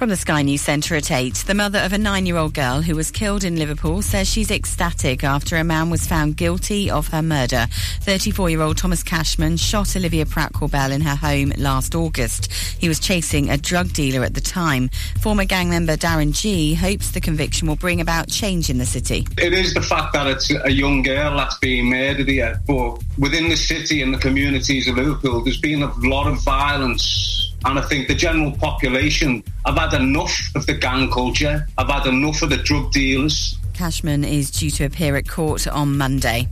From 0.00 0.08
the 0.08 0.16
Sky 0.16 0.40
News 0.40 0.62
Centre 0.62 0.96
at 0.96 1.10
8, 1.10 1.44
the 1.46 1.52
mother 1.52 1.78
of 1.80 1.92
a 1.92 1.98
nine 1.98 2.24
year 2.24 2.38
old 2.38 2.54
girl 2.54 2.80
who 2.80 2.96
was 2.96 3.10
killed 3.10 3.44
in 3.44 3.56
Liverpool 3.56 4.00
says 4.00 4.26
she's 4.26 4.50
ecstatic 4.50 5.22
after 5.22 5.56
a 5.56 5.62
man 5.62 5.90
was 5.90 6.06
found 6.06 6.38
guilty 6.38 6.90
of 6.90 7.08
her 7.08 7.20
murder. 7.20 7.66
34 8.00 8.48
year 8.48 8.62
old 8.62 8.78
Thomas 8.78 9.02
Cashman 9.02 9.58
shot 9.58 9.94
Olivia 9.94 10.24
Pratt 10.24 10.54
Korbel 10.54 10.90
in 10.90 11.02
her 11.02 11.16
home 11.16 11.52
last 11.58 11.94
August. 11.94 12.50
He 12.80 12.88
was 12.88 12.98
chasing 12.98 13.50
a 13.50 13.58
drug 13.58 13.92
dealer 13.92 14.24
at 14.24 14.32
the 14.32 14.40
time. 14.40 14.88
Former 15.20 15.44
gang 15.44 15.68
member 15.68 15.98
Darren 15.98 16.32
G 16.32 16.74
hopes 16.74 17.10
the 17.10 17.20
conviction 17.20 17.68
will 17.68 17.76
bring 17.76 18.00
about 18.00 18.28
change 18.28 18.70
in 18.70 18.78
the 18.78 18.86
city. 18.86 19.26
It 19.36 19.52
is 19.52 19.74
the 19.74 19.82
fact 19.82 20.14
that 20.14 20.26
it's 20.26 20.50
a 20.50 20.70
young 20.70 21.02
girl 21.02 21.36
that's 21.36 21.58
being 21.58 21.90
murdered 21.90 22.28
here, 22.28 22.58
but 22.66 23.02
within 23.18 23.50
the 23.50 23.56
city 23.56 24.00
and 24.00 24.14
the 24.14 24.18
communities 24.18 24.88
of 24.88 24.96
Liverpool, 24.96 25.44
there's 25.44 25.60
been 25.60 25.82
a 25.82 25.92
lot 25.98 26.26
of 26.26 26.42
violence. 26.42 27.52
And 27.66 27.78
I 27.78 27.82
think 27.82 28.08
the 28.08 28.14
general 28.14 28.52
population 28.52 29.44
have 29.66 29.76
had 29.76 29.92
enough 29.92 30.34
of 30.54 30.64
the 30.64 30.72
gang 30.72 31.10
culture. 31.10 31.66
I've 31.76 31.90
had 31.90 32.06
enough 32.06 32.40
of 32.40 32.48
the 32.48 32.56
drug 32.56 32.92
dealers. 32.92 33.58
Cashman 33.80 34.24
is 34.24 34.50
due 34.50 34.70
to 34.72 34.84
appear 34.84 35.16
at 35.16 35.26
court 35.26 35.66
on 35.66 35.96
Monday. 35.96 36.48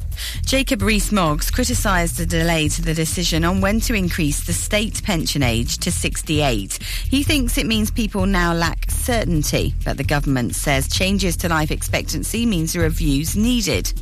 Jacob 0.47 0.81
Rees-Mogg's 0.81 1.51
criticised 1.51 2.17
the 2.17 2.25
delay 2.25 2.71
to 2.71 2.81
the 2.81 2.95
decision 2.95 3.45
on 3.45 3.61
when 3.61 3.81
to 3.81 3.93
increase 3.93 4.47
the 4.47 4.55
state 4.55 5.03
pension 5.05 5.43
age 5.43 5.77
to 5.77 5.93
68. 5.93 6.83
He 6.83 7.23
thinks 7.23 7.59
it 7.59 7.67
means 7.67 7.91
people 7.91 8.25
now 8.25 8.55
lack 8.55 8.91
certainty, 8.91 9.75
but 9.85 9.99
the 9.99 10.05
government 10.05 10.55
says 10.55 10.89
changes 10.89 11.37
to 11.37 11.51
life 11.51 11.71
expectancy 11.71 12.47
means 12.47 12.75
a 12.75 12.81
review's 12.81 13.37
needed. 13.37 13.93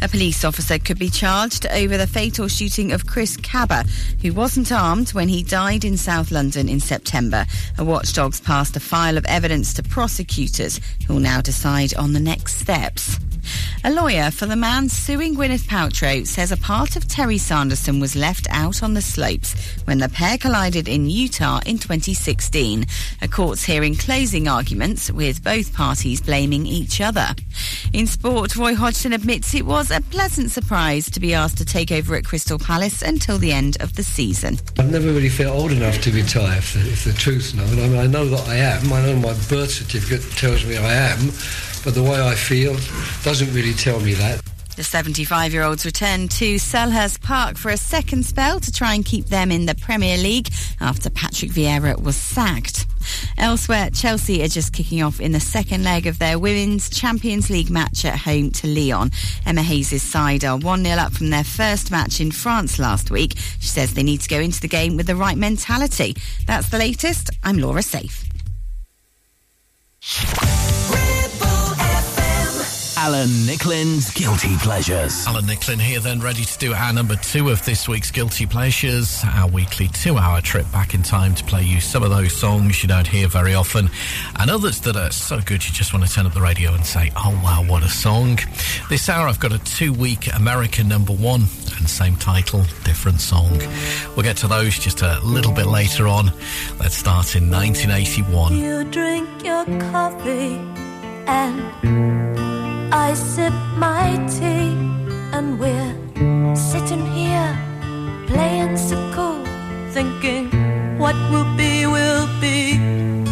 A 0.00 0.08
police 0.08 0.44
officer 0.44 0.78
could 0.78 0.98
be 0.98 1.10
charged 1.10 1.66
over 1.66 1.96
the 1.96 2.06
fatal 2.06 2.48
shooting 2.48 2.92
of 2.92 3.06
Chris 3.06 3.36
Kaba, 3.36 3.84
who 4.22 4.32
wasn't 4.32 4.72
armed 4.72 5.10
when 5.10 5.28
he 5.28 5.42
died 5.42 5.84
in 5.84 5.96
South 5.96 6.30
London 6.30 6.68
in 6.68 6.80
September. 6.80 7.46
A 7.78 7.84
watchdogs 7.84 8.40
passed 8.40 8.76
a 8.76 8.80
file 8.80 9.16
of 9.16 9.26
evidence 9.26 9.74
to 9.74 9.82
prosecutors, 9.82 10.80
who 11.06 11.14
will 11.14 11.20
now 11.20 11.40
decide 11.40 11.94
on 11.94 12.12
the 12.12 12.20
next 12.20 12.56
steps. 12.56 13.18
A 13.84 13.92
lawyer 13.92 14.30
for 14.30 14.46
the 14.46 14.56
man 14.56 14.88
suing 14.88 15.36
Gwyneth 15.36 15.66
Paltrow 15.66 16.26
says 16.26 16.52
a 16.52 16.56
part 16.56 16.96
of 16.96 17.06
Terry 17.06 17.38
Sanderson 17.38 18.00
was 18.00 18.16
left 18.16 18.46
out 18.50 18.82
on 18.82 18.94
the 18.94 19.02
slopes 19.02 19.54
when 19.84 19.98
the 19.98 20.08
pair 20.08 20.36
collided 20.36 20.88
in 20.88 21.08
Utah 21.08 21.60
in 21.64 21.78
2016. 21.78 22.84
A 23.22 23.28
court's 23.28 23.64
hearing 23.64 23.94
closing 23.94 24.48
arguments 24.48 25.10
with 25.10 25.44
both 25.44 25.72
parties 25.72 26.20
blaming 26.20 26.66
each 26.66 27.00
other. 27.00 27.28
In 27.92 28.06
sport, 28.06 28.56
Roy 28.56 28.74
Hodgson 28.74 29.12
admits 29.12 29.54
it 29.54 29.64
was 29.64 29.90
a 29.90 30.00
pleasant 30.00 30.50
surprise 30.50 31.08
to 31.10 31.20
be 31.20 31.32
asked 31.32 31.58
to 31.58 31.64
take 31.64 31.92
over 31.92 32.16
at 32.16 32.24
Crystal 32.24 32.58
Palace 32.58 33.02
until 33.02 33.38
the 33.38 33.52
end 33.52 33.76
of 33.80 33.94
the 33.94 34.02
season. 34.02 34.58
I've 34.78 34.90
never 34.90 35.06
really 35.06 35.28
felt 35.28 35.56
old 35.58 35.72
enough 35.72 36.00
to 36.02 36.12
retire, 36.12 36.58
if 36.58 36.74
the, 36.74 36.80
if 36.80 37.04
the 37.04 37.12
truth's 37.12 37.54
known. 37.54 37.78
I 37.78 37.88
mean, 37.88 37.98
I 37.98 38.06
know 38.06 38.26
that 38.26 38.48
I 38.48 38.56
am. 38.56 38.92
I 38.92 39.02
know 39.02 39.16
my 39.16 39.34
birth 39.48 39.70
certificate 39.70 40.22
tells 40.32 40.64
me 40.64 40.76
I 40.76 40.92
am, 40.92 41.30
but 41.78 41.94
the 41.94 42.02
way 42.02 42.20
I 42.20 42.34
feel 42.34 42.74
doesn't 43.22 43.52
really 43.54 43.74
tell 43.74 44.00
me 44.00 44.14
that. 44.14 44.40
The 44.78 44.84
75 44.84 45.52
year 45.52 45.64
olds 45.64 45.84
return 45.84 46.28
to 46.28 46.54
Selhurst 46.54 47.20
Park 47.20 47.56
for 47.56 47.70
a 47.70 47.76
second 47.76 48.24
spell 48.24 48.60
to 48.60 48.70
try 48.70 48.94
and 48.94 49.04
keep 49.04 49.26
them 49.26 49.50
in 49.50 49.66
the 49.66 49.74
Premier 49.74 50.16
League 50.16 50.50
after 50.80 51.10
Patrick 51.10 51.50
Vieira 51.50 52.00
was 52.00 52.14
sacked. 52.14 52.86
Elsewhere, 53.38 53.90
Chelsea 53.90 54.40
are 54.44 54.48
just 54.48 54.72
kicking 54.72 55.02
off 55.02 55.20
in 55.20 55.32
the 55.32 55.40
second 55.40 55.82
leg 55.82 56.06
of 56.06 56.20
their 56.20 56.38
Women's 56.38 56.88
Champions 56.90 57.50
League 57.50 57.70
match 57.70 58.04
at 58.04 58.20
home 58.20 58.52
to 58.52 58.68
Lyon. 58.68 59.10
Emma 59.44 59.62
Hayes' 59.62 60.00
side 60.00 60.44
are 60.44 60.56
1 60.56 60.84
0 60.84 60.96
up 60.96 61.12
from 61.12 61.30
their 61.30 61.42
first 61.42 61.90
match 61.90 62.20
in 62.20 62.30
France 62.30 62.78
last 62.78 63.10
week. 63.10 63.34
She 63.58 63.68
says 63.68 63.94
they 63.94 64.04
need 64.04 64.20
to 64.20 64.28
go 64.28 64.38
into 64.38 64.60
the 64.60 64.68
game 64.68 64.96
with 64.96 65.08
the 65.08 65.16
right 65.16 65.36
mentality. 65.36 66.14
That's 66.46 66.68
the 66.68 66.78
latest. 66.78 67.30
I'm 67.42 67.58
Laura 67.58 67.82
Safe. 67.82 68.24
Alan 73.00 73.28
Nicklin's 73.46 74.12
Guilty 74.12 74.56
Pleasures. 74.56 75.24
Alan 75.28 75.44
Nicklin 75.44 75.80
here, 75.80 76.00
then 76.00 76.18
ready 76.18 76.44
to 76.44 76.58
do 76.58 76.74
our 76.74 76.92
number 76.92 77.14
two 77.14 77.48
of 77.48 77.64
this 77.64 77.88
week's 77.88 78.10
Guilty 78.10 78.44
Pleasures, 78.44 79.22
our 79.24 79.48
weekly 79.48 79.86
two 79.86 80.18
hour 80.18 80.40
trip 80.40 80.70
back 80.72 80.94
in 80.94 81.04
time 81.04 81.32
to 81.36 81.44
play 81.44 81.62
you 81.62 81.80
some 81.80 82.02
of 82.02 82.10
those 82.10 82.32
songs 82.36 82.82
you 82.82 82.88
don't 82.88 83.06
hear 83.06 83.28
very 83.28 83.54
often, 83.54 83.88
and 84.40 84.50
others 84.50 84.80
that 84.80 84.96
are 84.96 85.12
so 85.12 85.38
good 85.40 85.64
you 85.64 85.72
just 85.72 85.94
want 85.94 86.04
to 86.04 86.12
turn 86.12 86.26
up 86.26 86.34
the 86.34 86.40
radio 86.40 86.74
and 86.74 86.84
say, 86.84 87.12
oh 87.14 87.40
wow, 87.44 87.64
what 87.68 87.84
a 87.84 87.88
song. 87.88 88.36
This 88.90 89.08
hour 89.08 89.28
I've 89.28 89.38
got 89.38 89.52
a 89.52 89.60
two 89.60 89.92
week 89.92 90.34
American 90.34 90.88
number 90.88 91.12
one, 91.12 91.42
and 91.76 91.88
same 91.88 92.16
title, 92.16 92.64
different 92.82 93.20
song. 93.20 93.58
We'll 94.16 94.24
get 94.24 94.38
to 94.38 94.48
those 94.48 94.76
just 94.76 95.02
a 95.02 95.20
little 95.22 95.52
bit 95.52 95.66
later 95.66 96.08
on. 96.08 96.32
Let's 96.80 96.96
start 96.96 97.36
in 97.36 97.48
1981. 97.48 98.56
You 98.56 98.82
drink 98.90 99.44
your 99.44 99.64
coffee 99.92 100.58
and 101.28 102.57
I 102.90 103.12
sip 103.14 103.52
my 103.76 104.16
tea, 104.28 104.72
and 105.32 105.60
we're 105.60 105.94
sitting 106.56 107.04
here 107.12 107.56
playing 108.26 108.76
so 108.78 108.96
cool, 109.14 109.44
thinking 109.92 110.48
what 110.98 111.14
will 111.30 111.54
be 111.56 111.86
will 111.86 112.26
be. 112.40 113.27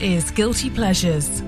is 0.00 0.30
Guilty 0.30 0.70
Pleasures. 0.70 1.42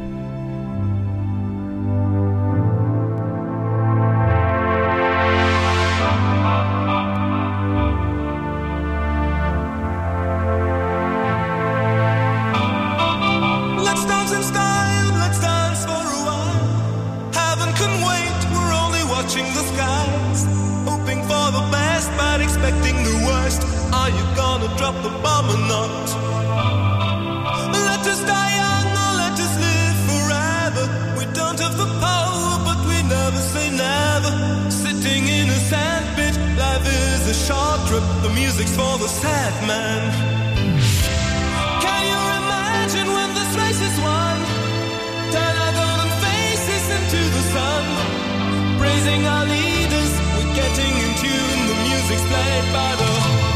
none. 47.62 48.78
Praising 48.80 49.22
our 49.34 49.44
leaders, 49.46 50.12
we're 50.34 50.54
getting 50.60 50.92
in 51.04 51.12
tune. 51.22 51.60
The 51.70 51.78
music's 51.88 52.24
played 52.30 52.66
by 52.78 52.90
the 53.00 53.51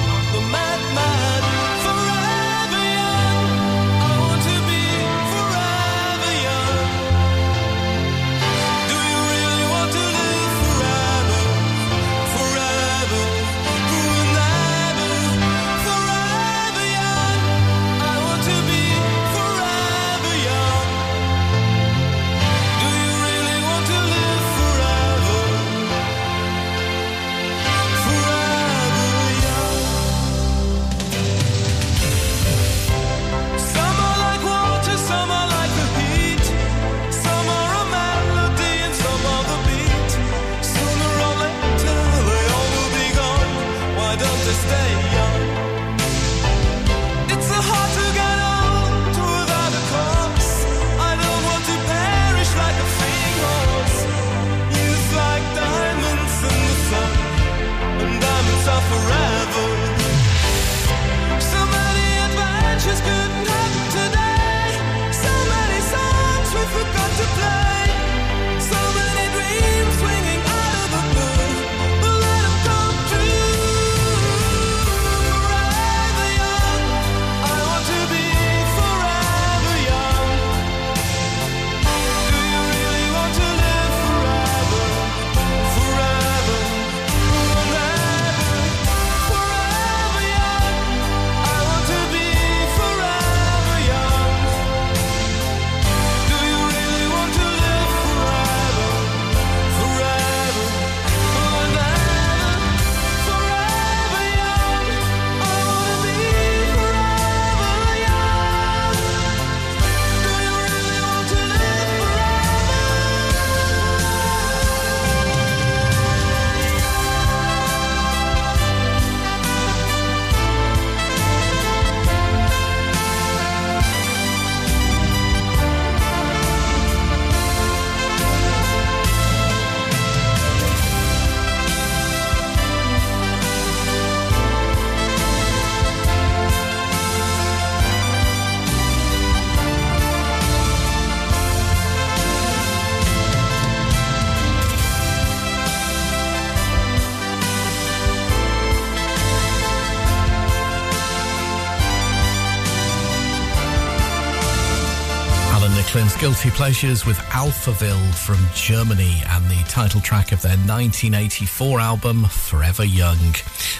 Guilty 156.26 156.50
Pleasures 156.50 157.06
with 157.06 157.18
Alphaville 157.18 158.12
from 158.16 158.38
Germany 158.52 159.22
and 159.28 159.44
the 159.44 159.62
title 159.68 160.00
track 160.00 160.32
of 160.32 160.42
their 160.42 160.56
1984 160.56 161.78
album 161.78 162.24
Forever 162.24 162.84
Young. 162.84 163.16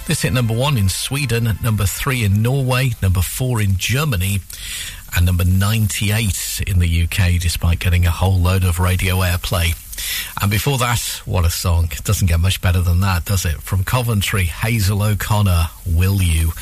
This 0.06 0.22
hit 0.22 0.32
number 0.32 0.54
one 0.54 0.78
in 0.78 0.88
Sweden, 0.88 1.58
number 1.60 1.86
three 1.86 2.22
in 2.22 2.42
Norway, 2.42 2.92
number 3.02 3.20
four 3.20 3.60
in 3.60 3.76
Germany, 3.76 4.38
and 5.16 5.26
number 5.26 5.44
98 5.44 6.62
in 6.68 6.78
the 6.78 7.02
UK, 7.02 7.40
despite 7.40 7.80
getting 7.80 8.06
a 8.06 8.12
whole 8.12 8.38
load 8.38 8.62
of 8.62 8.78
radio 8.78 9.16
airplay. 9.16 9.74
And 10.40 10.48
before 10.48 10.78
that, 10.78 11.00
what 11.24 11.44
a 11.44 11.50
song. 11.50 11.90
Doesn't 12.04 12.28
get 12.28 12.38
much 12.38 12.62
better 12.62 12.80
than 12.80 13.00
that, 13.00 13.24
does 13.24 13.44
it? 13.44 13.60
From 13.60 13.82
Coventry, 13.82 14.44
Hazel 14.44 15.02
O'Connor, 15.02 15.66
Will 15.84 16.22
You? 16.22 16.52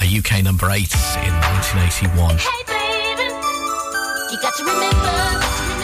A 0.00 0.18
UK 0.18 0.42
number 0.42 0.70
eight 0.70 0.94
in 0.94 1.34
1981. 1.34 2.38
Hey. 2.38 2.65
You 4.36 4.42
got 4.42 4.54
to 4.56 4.64
remember. 4.64 5.75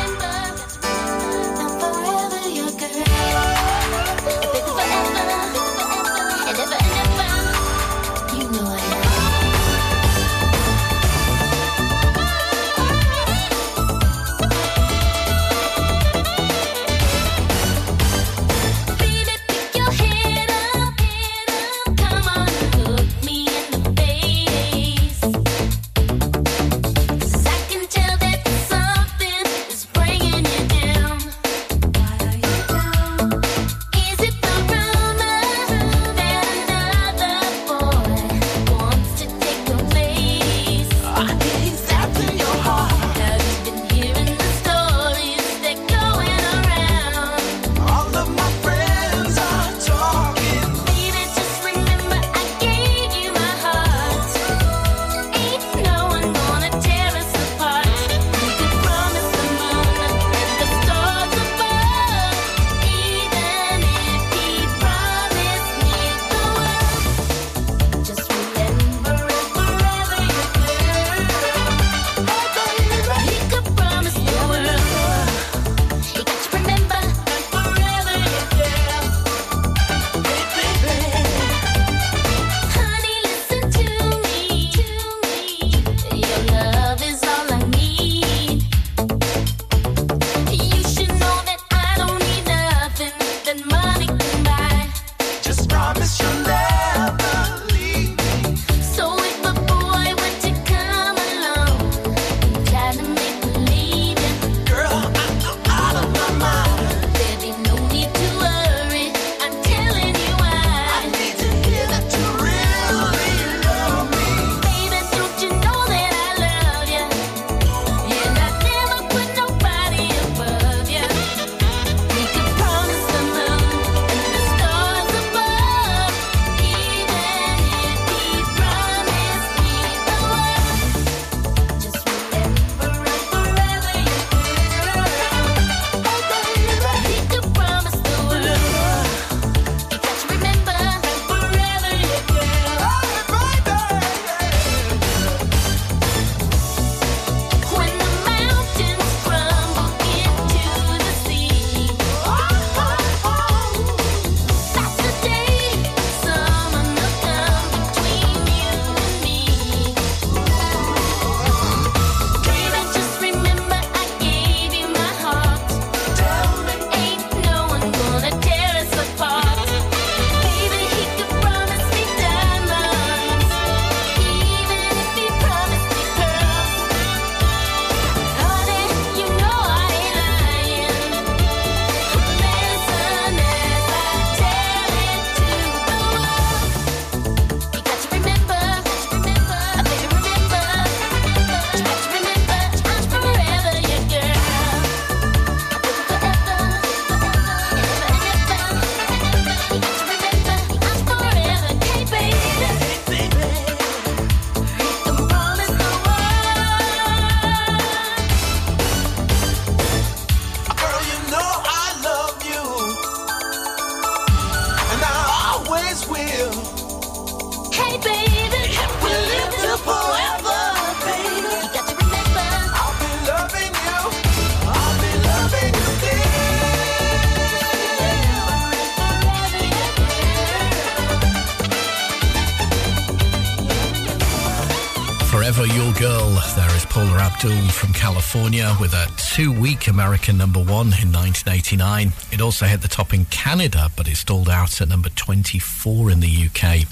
California 238.32 238.74
with 238.80 238.94
a 238.94 239.06
two 239.18 239.52
week 239.52 239.88
American 239.88 240.38
number 240.38 240.58
one 240.58 240.86
in 241.02 241.12
1989. 241.12 242.14
It 242.32 242.40
also 242.40 242.64
hit 242.64 242.80
the 242.80 242.88
top 242.88 243.12
in 243.12 243.26
Canada, 243.26 243.90
but 243.94 244.08
it 244.08 244.16
stalled 244.16 244.48
out 244.48 244.80
at 244.80 244.88
number 244.88 245.10
24 245.10 246.10
in 246.10 246.20
the 246.20 246.46
UK. 246.46 246.88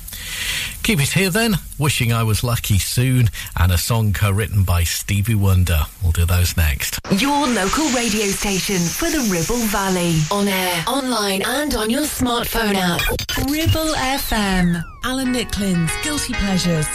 Keep 0.82 1.00
it 1.00 1.12
here 1.12 1.30
then, 1.30 1.54
wishing 1.78 2.12
I 2.12 2.24
was 2.24 2.44
lucky 2.44 2.78
soon, 2.78 3.30
and 3.58 3.72
a 3.72 3.78
song 3.78 4.12
co 4.12 4.30
written 4.30 4.64
by 4.64 4.84
Stevie 4.84 5.34
Wonder. 5.34 5.86
We'll 6.02 6.12
do 6.12 6.26
those 6.26 6.58
next. 6.58 7.00
Your 7.10 7.46
local 7.46 7.88
radio 7.92 8.26
station 8.26 8.76
for 8.76 9.08
the 9.08 9.26
Ribble 9.32 9.64
Valley. 9.68 10.20
On 10.30 10.46
air, 10.46 10.84
online, 10.86 11.40
and 11.46 11.74
on 11.74 11.88
your 11.88 12.02
smartphone 12.02 12.74
app. 12.74 13.00
Ribble 13.48 13.94
FM. 13.94 14.84
Alan 15.04 15.32
Nicklin's 15.32 15.90
Guilty 16.04 16.34
Pleasures. 16.34 16.86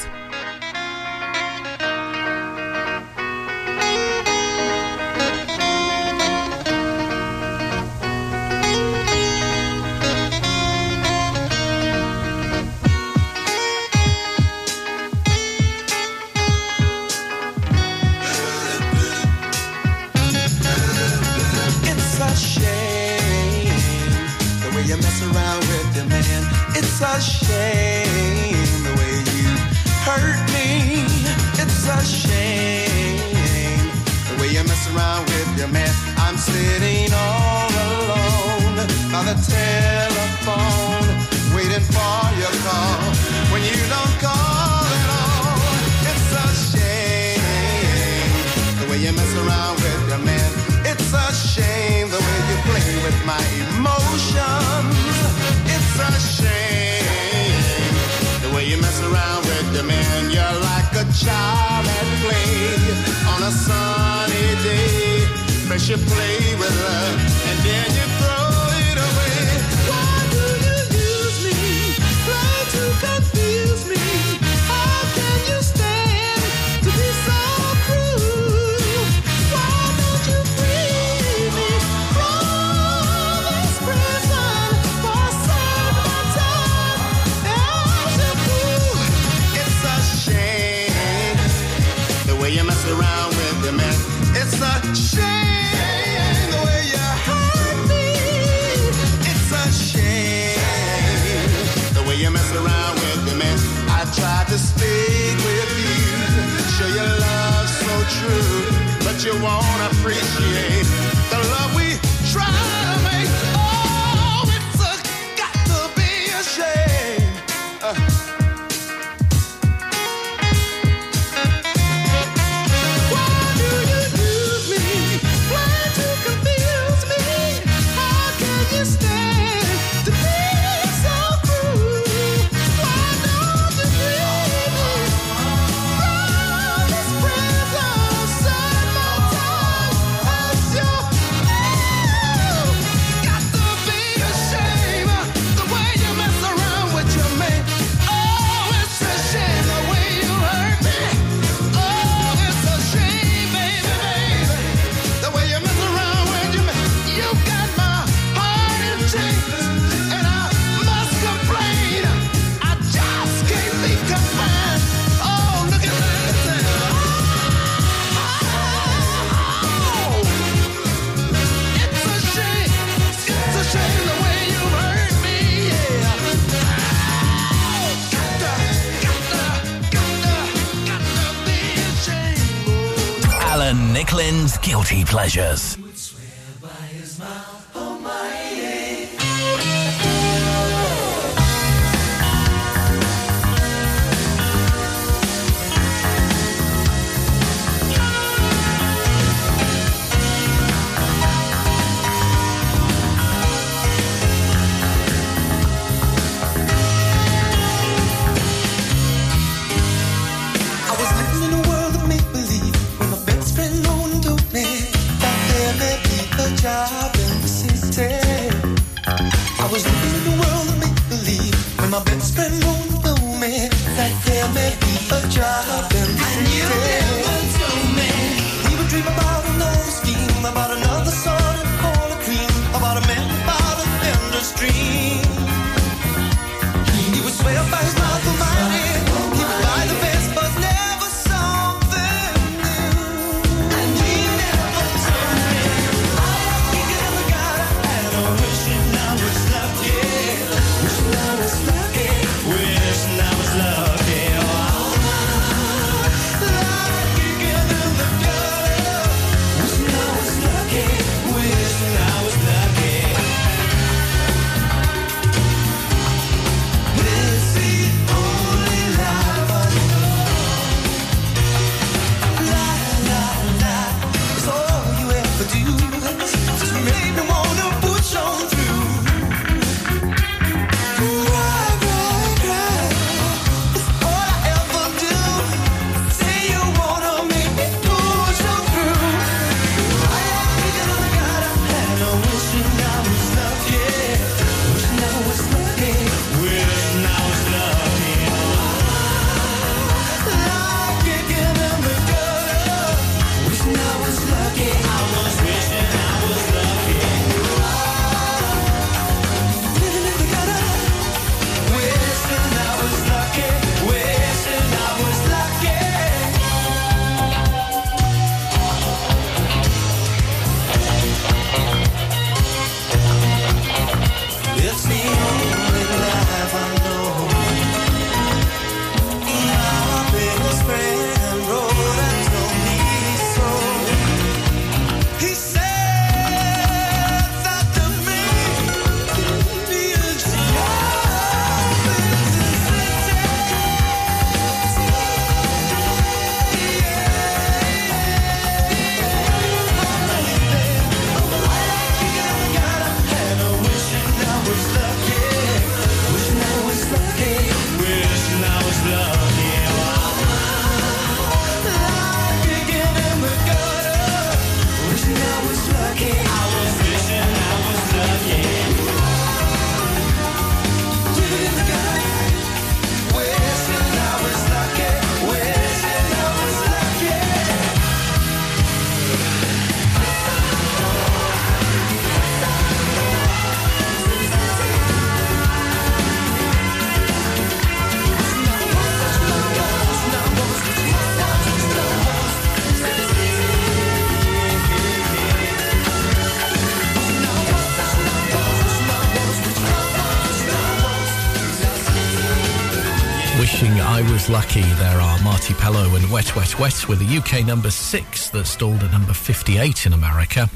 Wet 406.15 406.33
Wet 406.33 406.57
Wet 406.57 406.87
with 406.87 406.99
the 406.99 407.17
UK 407.17 407.45
number 407.45 407.69
six 407.69 408.29
that 408.29 408.45
stalled 408.45 408.81
at 408.83 408.91
number 408.93 409.11
58 409.11 409.85
in 409.85 409.91
America. 409.91 410.49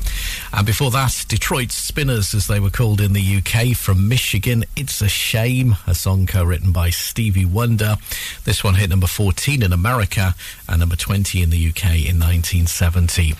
And 0.53 0.65
before 0.65 0.89
that, 0.91 1.25
Detroit 1.27 1.73
Spinners, 1.73 2.33
as 2.33 2.47
they 2.47 2.61
were 2.61 2.69
called 2.69 3.01
in 3.01 3.11
the 3.11 3.37
UK, 3.39 3.75
from 3.75 4.07
Michigan. 4.07 4.63
It's 4.77 5.01
a 5.01 5.09
Shame, 5.09 5.75
a 5.85 5.93
song 5.93 6.27
co 6.27 6.45
written 6.45 6.71
by 6.71 6.91
Stevie 6.91 7.43
Wonder. 7.43 7.97
This 8.45 8.63
one 8.63 8.75
hit 8.75 8.89
number 8.89 9.05
14 9.05 9.61
in 9.61 9.73
America 9.73 10.33
and 10.69 10.79
number 10.79 10.95
20 10.95 11.43
in 11.43 11.49
the 11.49 11.67
UK 11.67 12.07
in 12.07 12.17
1970. 12.21 13.33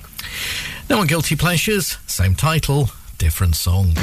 Now 0.89 0.99
on 0.99 1.07
Guilty 1.07 1.37
Pleasures, 1.37 1.99
same 2.05 2.35
title, 2.35 2.89
different 3.17 3.55
song. 3.55 3.93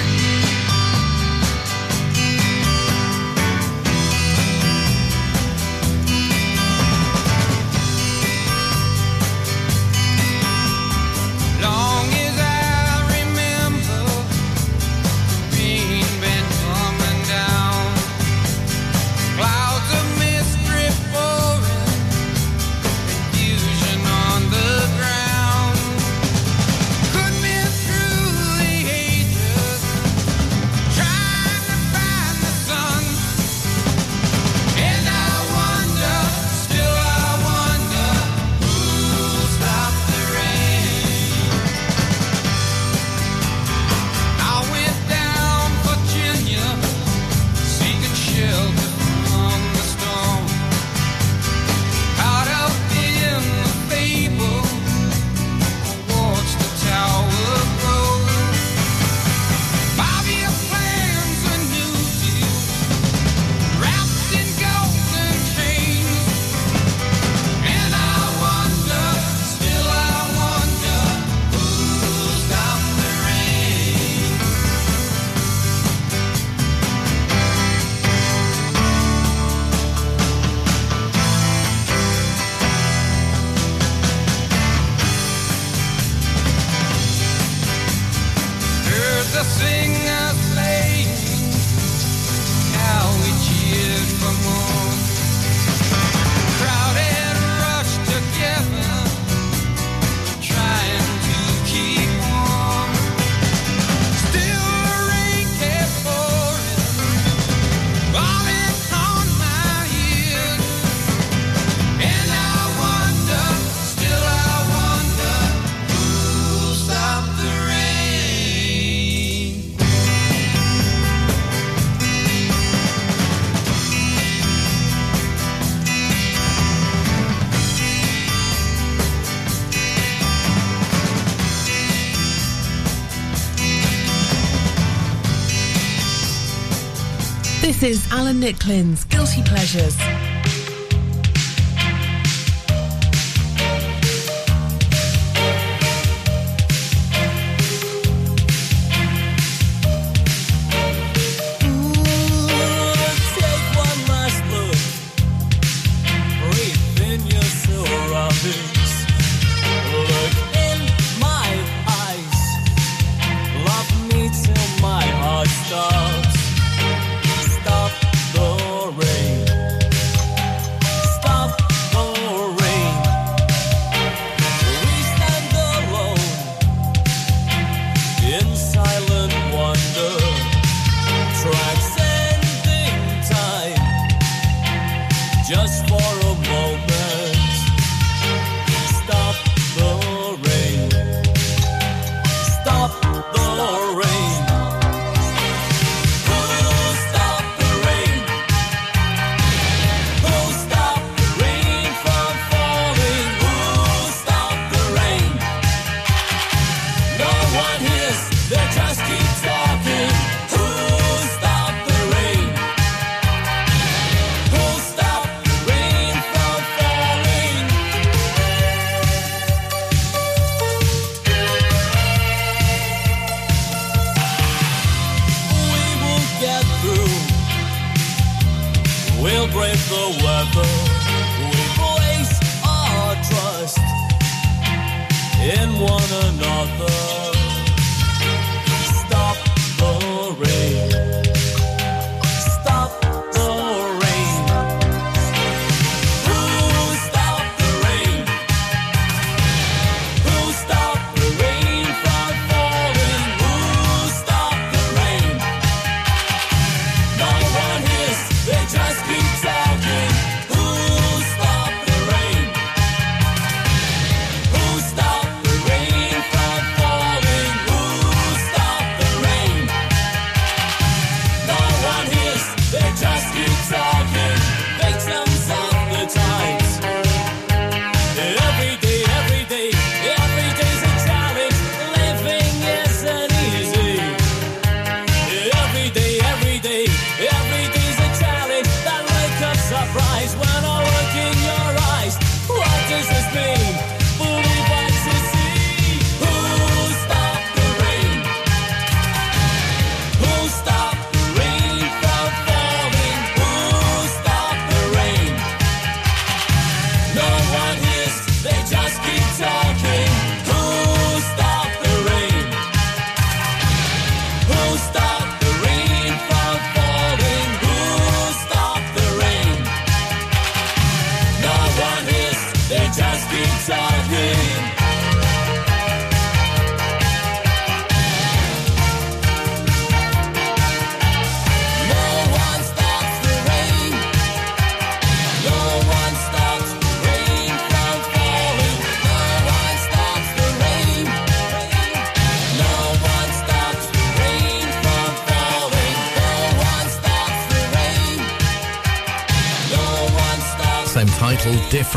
is 137.86 138.10
Alan 138.10 138.40
Nicklin's 138.40 139.04
Guilty 139.04 139.42
Pleasures. 139.44 140.15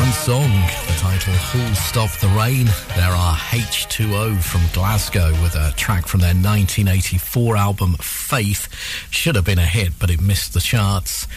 Different 0.09 0.25
song. 0.25 0.51
The 0.87 0.99
title 0.99 1.33
Who'll 1.33 1.75
Stop 1.75 2.09
the 2.19 2.29
Rain. 2.29 2.65
There 2.95 3.11
are 3.11 3.35
H2O 3.35 4.41
from 4.41 4.61
Glasgow 4.73 5.31
with 5.43 5.53
a 5.53 5.71
track 5.77 6.07
from 6.07 6.21
their 6.21 6.29
1984 6.29 7.55
album 7.55 7.95
Faith. 7.99 8.73
Should 9.11 9.35
have 9.35 9.45
been 9.45 9.59
a 9.59 9.65
hit, 9.67 9.93
but 9.99 10.09
it 10.09 10.19
missed 10.19 10.55
the 10.55 10.61
charts. 10.61 11.27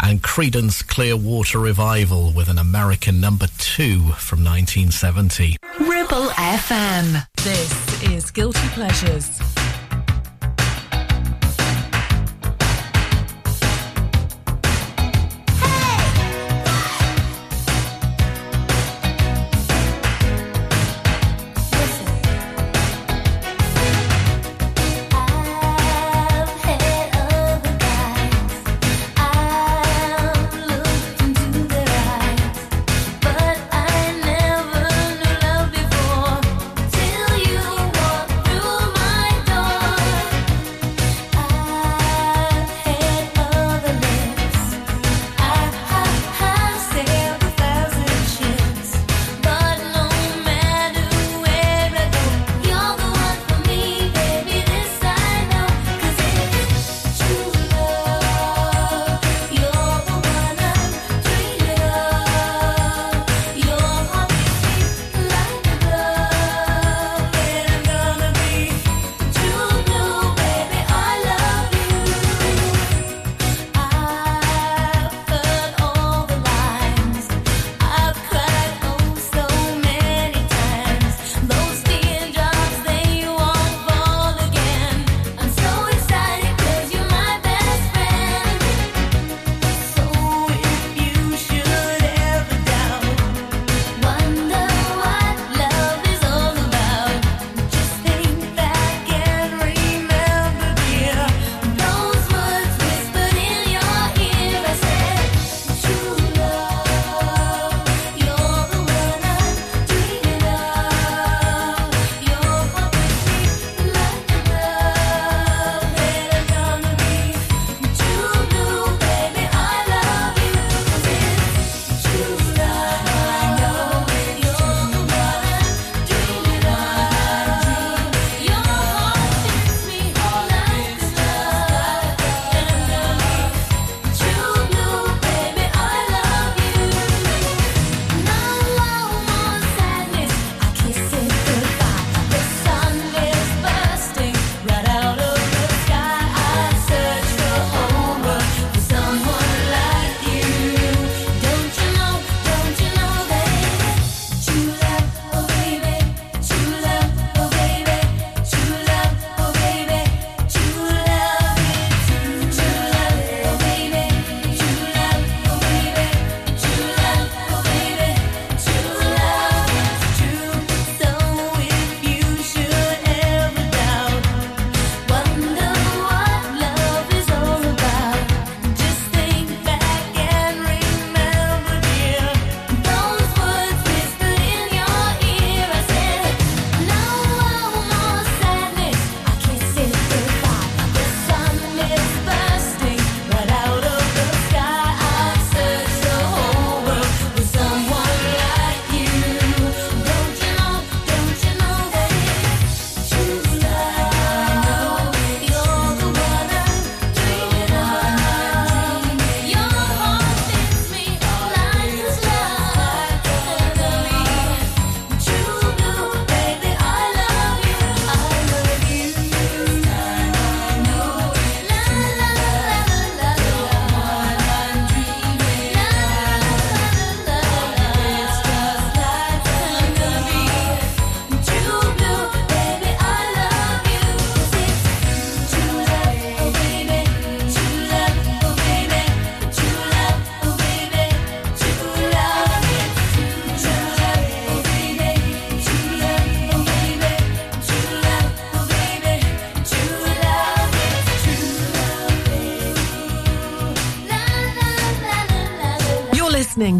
And 0.00 0.22
Creedence 0.22 0.86
Clearwater 0.86 1.58
Revival 1.58 2.32
with 2.32 2.48
an 2.48 2.58
American 2.58 3.20
number 3.20 3.48
two 3.58 3.98
from 4.12 4.42
1970. 4.42 5.56
Ribble 5.80 6.28
FM. 6.28 7.26
This 7.36 8.02
is 8.04 8.30
Guilty 8.30 8.68
Pleasures. 8.68 9.41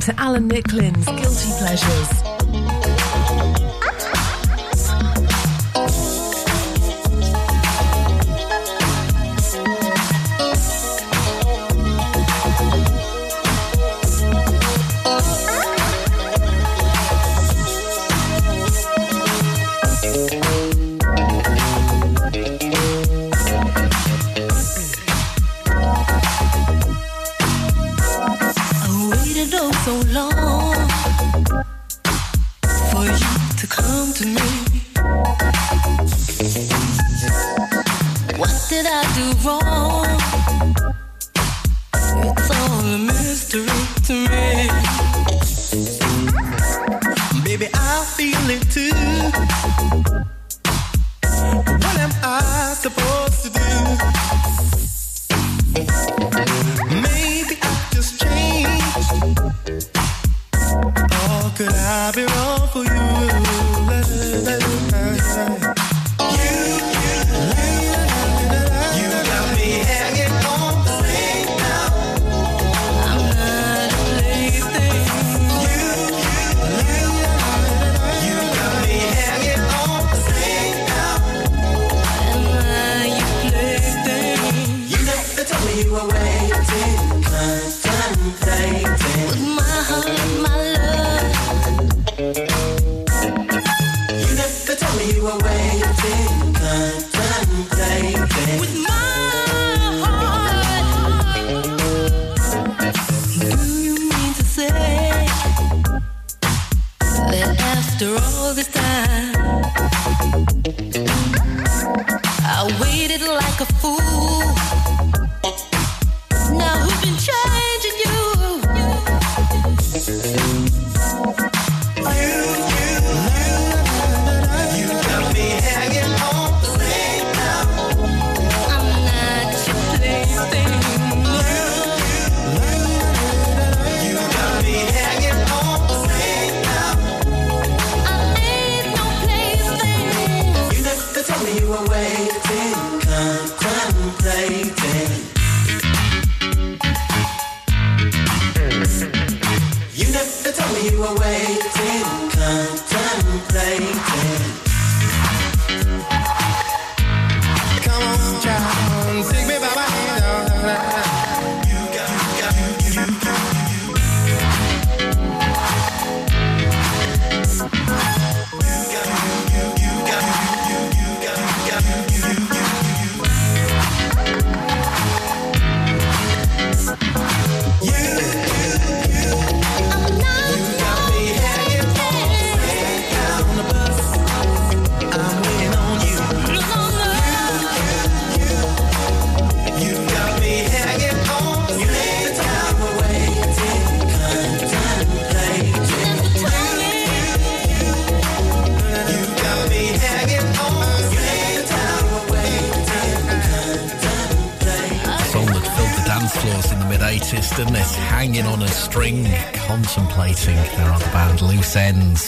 To 0.05 0.21
Alan 0.21 0.49
Nicklin's 0.49 1.07
Guilty 1.07 1.53
Pleasures. 1.59 2.22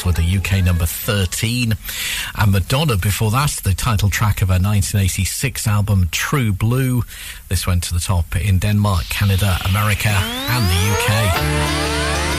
With 0.05 0.17
the 0.17 0.37
UK 0.37 0.65
number 0.65 0.87
13. 0.87 1.75
And 2.37 2.53
Madonna, 2.53 2.97
before 2.97 3.31
that, 3.31 3.61
the 3.65 3.75
title 3.75 4.11
track 4.11 4.43
of 4.43 4.49
her 4.49 4.55
1986 4.55 5.67
album 5.67 6.09
True 6.11 6.53
Blue. 6.53 7.05
This 7.49 7.67
went 7.67 7.83
to 7.85 7.95
the 7.95 8.01
top 8.01 8.37
in 8.37 8.59
Denmark, 8.59 9.05
Canada, 9.09 9.59
America, 9.65 10.11
and 10.11 10.65
the 10.69 12.31
UK. 12.31 12.34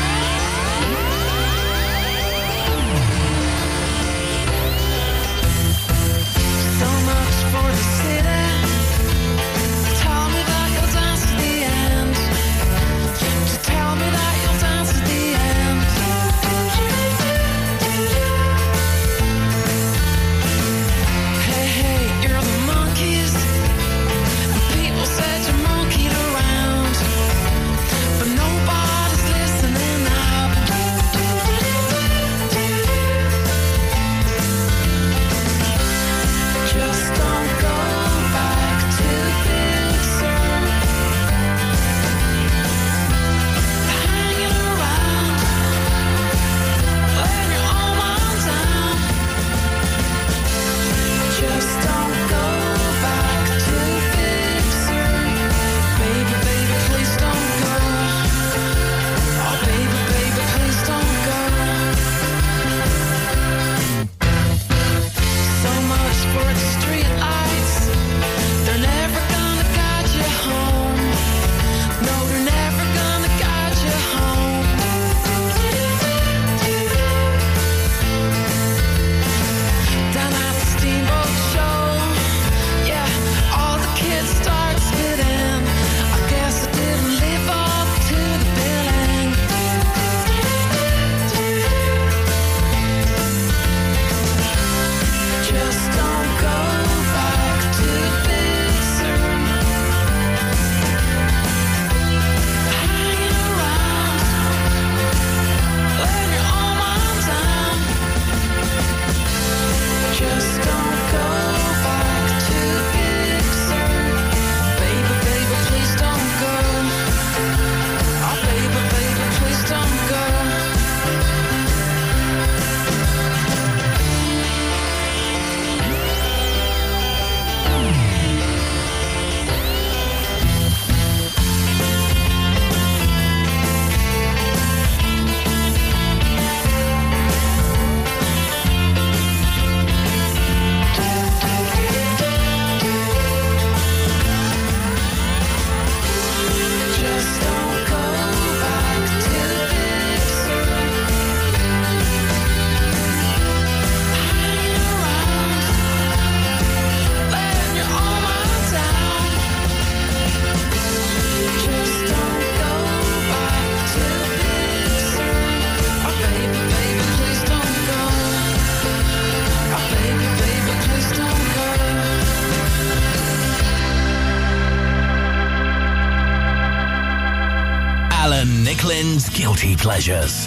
Pleasures. 179.96 180.45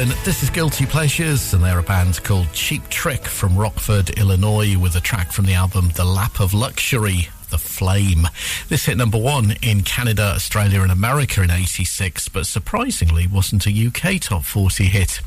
This 0.00 0.42
is 0.42 0.48
Guilty 0.48 0.86
Pleasures, 0.86 1.52
and 1.52 1.62
they're 1.62 1.78
a 1.78 1.82
band 1.82 2.24
called 2.24 2.50
Cheap 2.54 2.88
Trick 2.88 3.26
from 3.26 3.54
Rockford, 3.54 4.08
Illinois, 4.18 4.78
with 4.78 4.96
a 4.96 5.00
track 5.00 5.30
from 5.30 5.44
the 5.44 5.52
album 5.52 5.90
The 5.94 6.06
Lap 6.06 6.40
of 6.40 6.54
Luxury, 6.54 7.28
The 7.50 7.58
Flame. 7.58 8.26
This 8.70 8.86
hit 8.86 8.96
number 8.96 9.18
one 9.18 9.56
in 9.60 9.82
Canada, 9.82 10.32
Australia, 10.34 10.80
and 10.80 10.90
America 10.90 11.42
in 11.42 11.50
86, 11.50 12.30
but 12.30 12.46
surprisingly 12.46 13.26
wasn't 13.26 13.66
a 13.66 13.86
UK 13.88 14.18
top 14.22 14.44
40 14.44 14.84
hit. 14.84 15.20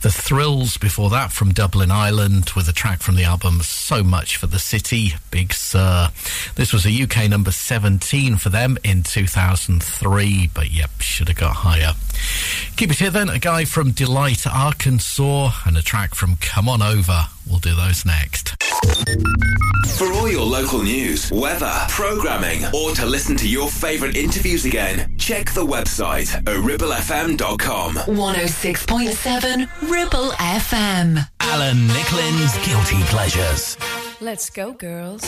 The 0.00 0.12
Thrills 0.12 0.76
before 0.76 1.10
that 1.10 1.32
from 1.32 1.52
Dublin, 1.52 1.90
Ireland, 1.90 2.52
with 2.54 2.68
a 2.68 2.72
track 2.72 3.00
from 3.00 3.16
the 3.16 3.24
album 3.24 3.62
So 3.62 4.04
Much 4.04 4.36
for 4.36 4.46
the 4.46 4.60
City, 4.60 5.14
Big 5.32 5.52
Sur. 5.52 6.10
This 6.54 6.72
was 6.72 6.86
a 6.86 7.02
UK 7.02 7.28
number 7.28 7.50
17 7.50 8.36
for 8.36 8.48
them 8.48 8.78
in 8.84 9.02
2003, 9.02 10.50
but 10.54 10.70
yep, 10.70 10.90
should 11.00 11.26
have 11.26 11.36
got 11.36 11.56
higher. 11.56 11.94
Keep 12.76 12.92
it 12.92 12.98
here 13.00 13.10
then, 13.10 13.28
a 13.28 13.40
guy 13.40 13.64
from 13.64 13.90
Delight, 13.90 14.46
Arkansas, 14.46 15.50
and 15.66 15.76
a 15.76 15.82
track 15.82 16.14
from 16.14 16.36
Come 16.36 16.68
On 16.68 16.80
Over. 16.80 17.26
We'll 17.44 17.58
do 17.58 17.74
those 17.74 18.04
next. 18.04 18.54
For 19.96 20.12
all 20.12 20.28
your 20.28 20.44
local 20.46 20.82
news, 20.82 21.30
weather, 21.32 21.72
programming, 21.88 22.62
or 22.74 22.92
to 22.94 23.04
listen 23.04 23.36
to 23.38 23.48
your 23.48 23.68
favourite 23.68 24.16
interviews 24.16 24.64
again, 24.64 25.12
check 25.18 25.50
the 25.52 25.64
website 25.64 26.28
ribblefm.com. 26.44 27.94
106.7 27.94 29.68
Ribble 29.90 30.30
FM. 30.30 31.18
Alan 31.40 31.88
Nicklin's 31.88 32.54
Guilty 32.66 33.02
Pleasures. 33.10 33.76
Let's 34.20 34.50
go, 34.50 34.72
girls. 34.72 35.24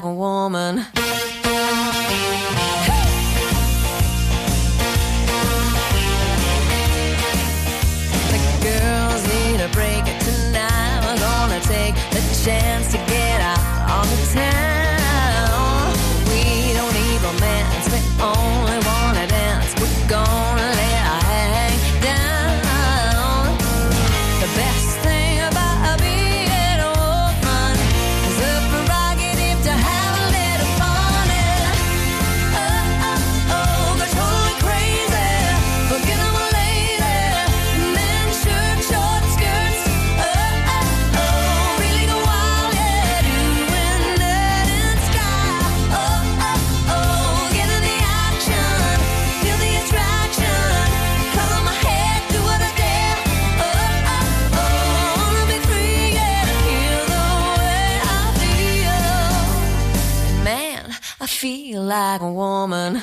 like 0.00 0.06
a 0.06 0.14
woman. 0.14 0.99
like 61.90 62.20
a 62.20 62.30
woman. 62.30 63.02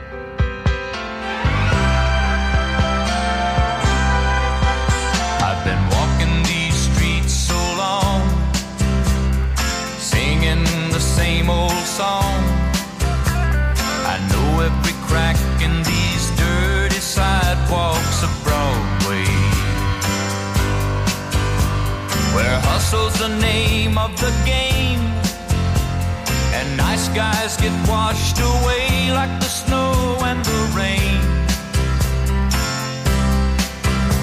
skies 27.13 27.57
get 27.57 27.89
washed 27.89 28.39
away 28.39 29.11
like 29.11 29.33
the 29.41 29.45
snow 29.45 30.17
and 30.23 30.39
the 30.45 30.59
rain. 30.77 31.19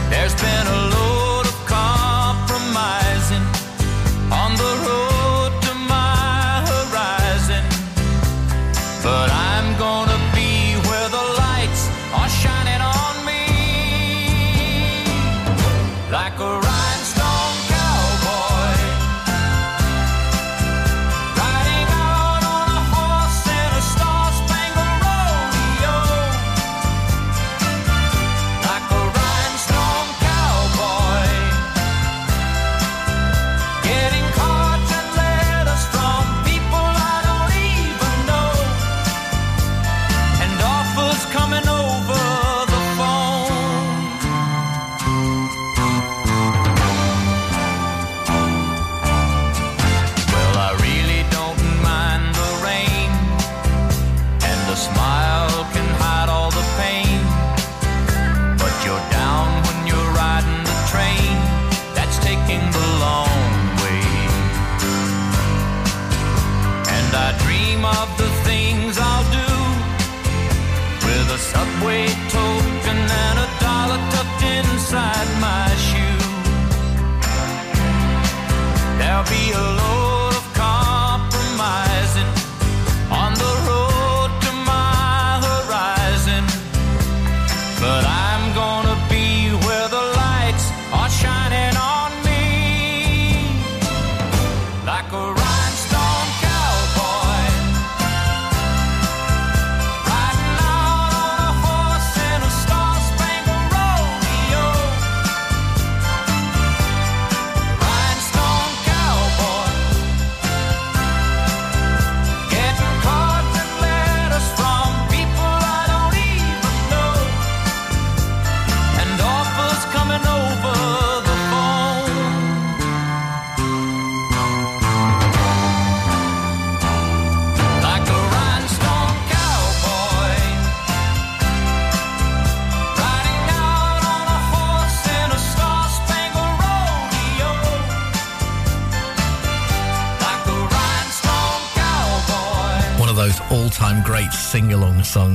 There's 0.08 0.34
been 0.34 0.66
a 0.66 0.80
low 0.94 1.17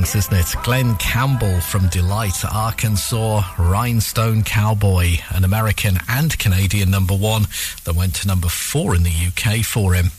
thanks, 0.04 0.30
isn't 0.32 0.58
it? 0.58 0.64
Glen 0.64 0.96
Campbell 0.96 1.60
from 1.60 1.88
Delight, 1.88 2.44
Arkansas, 2.44 3.42
Rhinestone 3.58 4.42
Cowboy, 4.42 5.16
an 5.30 5.44
American 5.44 5.96
and 6.08 6.38
Canadian 6.38 6.90
number 6.90 7.14
one 7.14 7.46
that 7.84 7.94
went 7.94 8.14
to 8.16 8.28
number 8.28 8.48
four 8.48 8.94
in 8.94 9.02
the 9.02 9.10
UK 9.10 9.64
for 9.64 9.94
him. 9.94 10.10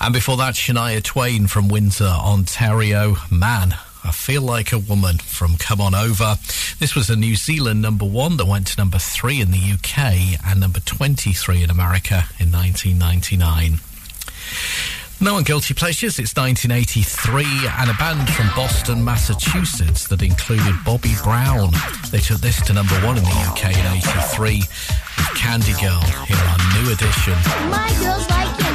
And 0.00 0.12
before 0.12 0.36
that, 0.38 0.54
Shania 0.54 1.00
Twain 1.02 1.46
from 1.46 1.68
Windsor, 1.68 2.06
Ontario, 2.06 3.16
Man. 3.30 3.76
I 4.02 4.10
Feel 4.10 4.42
Like 4.42 4.72
a 4.72 4.78
Woman 4.78 5.18
from 5.18 5.56
Come 5.58 5.80
On 5.80 5.94
Over. 5.94 6.36
This 6.80 6.96
was 6.96 7.08
a 7.08 7.14
New 7.14 7.36
Zealand 7.36 7.82
number 7.82 8.06
one 8.06 8.36
that 8.38 8.46
went 8.46 8.66
to 8.68 8.78
number 8.78 8.98
three 8.98 9.40
in 9.40 9.52
the 9.52 9.74
UK 9.74 10.40
and 10.44 10.58
number 10.58 10.80
23 10.80 11.62
in 11.62 11.70
America 11.70 12.24
in 12.40 12.50
1999. 12.50 13.78
No 15.22 15.34
on 15.34 15.42
Guilty 15.42 15.74
Pleasures, 15.74 16.18
it's 16.18 16.34
1983, 16.34 17.44
and 17.78 17.90
a 17.90 17.94
band 17.94 18.26
from 18.30 18.48
Boston, 18.56 19.04
Massachusetts 19.04 20.08
that 20.08 20.22
included 20.22 20.74
Bobby 20.82 21.12
Brown. 21.22 21.72
They 22.10 22.20
took 22.20 22.40
this 22.40 22.62
to 22.62 22.72
number 22.72 22.94
one 23.04 23.18
in 23.18 23.24
the 23.24 23.52
UK 23.52 23.76
in 23.76 23.86
83 23.98 24.60
with 24.60 25.36
Candy 25.36 25.72
Girl 25.72 26.00
here 26.24 26.40
on 26.40 26.58
New 26.82 26.90
Edition. 26.90 27.34
My 27.68 27.94
girls 28.00 28.30
like 28.30 28.64
you. 28.64 28.69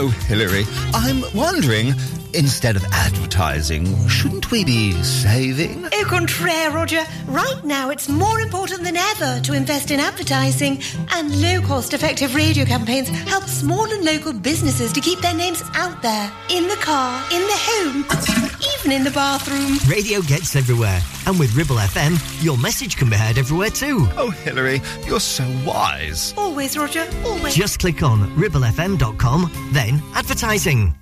Oh, 0.00 0.10
Hilary, 0.28 0.64
I'm 0.94 1.24
wondering, 1.34 1.92
instead 2.32 2.76
of 2.76 2.84
advertising, 2.92 4.06
shouldn't 4.06 4.48
we 4.52 4.64
be 4.64 4.92
saving? 5.02 5.86
Au 5.86 6.04
contraire, 6.04 6.70
Roger. 6.70 7.02
Right 7.26 7.64
now, 7.64 7.90
it's 7.90 8.08
more 8.08 8.38
important 8.38 8.84
than 8.84 8.96
ever 8.96 9.40
to 9.40 9.54
invest 9.54 9.90
in 9.90 9.98
advertising, 9.98 10.80
and 11.14 11.42
low 11.42 11.60
cost 11.62 11.94
effective 11.94 12.36
radio 12.36 12.64
campaigns 12.64 13.08
help 13.08 13.48
small 13.48 13.90
and 13.92 14.04
local 14.04 14.32
businesses 14.32 14.92
to 14.92 15.00
keep 15.00 15.18
their 15.18 15.34
names 15.34 15.64
out 15.74 16.00
there 16.00 16.30
in 16.48 16.68
the 16.68 16.76
car, 16.76 17.20
in 17.32 17.40
the 17.40 17.58
home, 17.58 18.47
even 18.74 18.92
in 18.92 19.04
the 19.04 19.10
bathroom. 19.10 19.78
Radio 19.88 20.20
gets 20.20 20.56
everywhere, 20.56 21.00
and 21.26 21.38
with 21.38 21.54
Ribble 21.54 21.76
FM, 21.76 22.18
your 22.42 22.58
message 22.58 22.96
can 22.96 23.10
be 23.10 23.16
heard 23.16 23.38
everywhere 23.38 23.70
too. 23.70 24.08
Oh, 24.16 24.30
Hilary, 24.30 24.80
you're 25.06 25.20
so 25.20 25.44
wise. 25.64 26.34
Always, 26.36 26.76
Roger, 26.76 27.06
always. 27.24 27.54
Just 27.54 27.80
click 27.80 28.02
on 28.02 28.20
ribblefm.com, 28.36 29.70
then 29.72 30.02
advertising. 30.14 30.94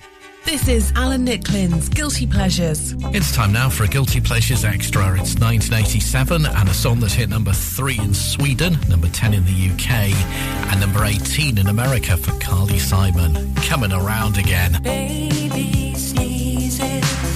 This 0.46 0.68
is 0.68 0.92
Alan 0.94 1.26
Nicklin's 1.26 1.88
Guilty 1.88 2.24
Pleasures. 2.24 2.94
It's 3.12 3.34
time 3.34 3.52
now 3.52 3.68
for 3.68 3.82
a 3.82 3.88
Guilty 3.88 4.20
Pleasures 4.20 4.64
Extra. 4.64 5.02
It's 5.20 5.34
1987 5.40 6.46
and 6.46 6.68
a 6.68 6.72
song 6.72 7.00
that 7.00 7.10
hit 7.10 7.28
number 7.30 7.52
3 7.52 7.98
in 7.98 8.14
Sweden, 8.14 8.78
number 8.88 9.08
10 9.08 9.34
in 9.34 9.44
the 9.44 9.50
UK, 9.50 10.14
and 10.70 10.78
number 10.80 11.04
18 11.04 11.58
in 11.58 11.66
America 11.66 12.16
for 12.16 12.30
Carly 12.38 12.78
Simon. 12.78 13.56
Coming 13.56 13.90
around 13.90 14.38
again. 14.38 14.80
Baby 14.84 15.94
sneezes 15.94 17.35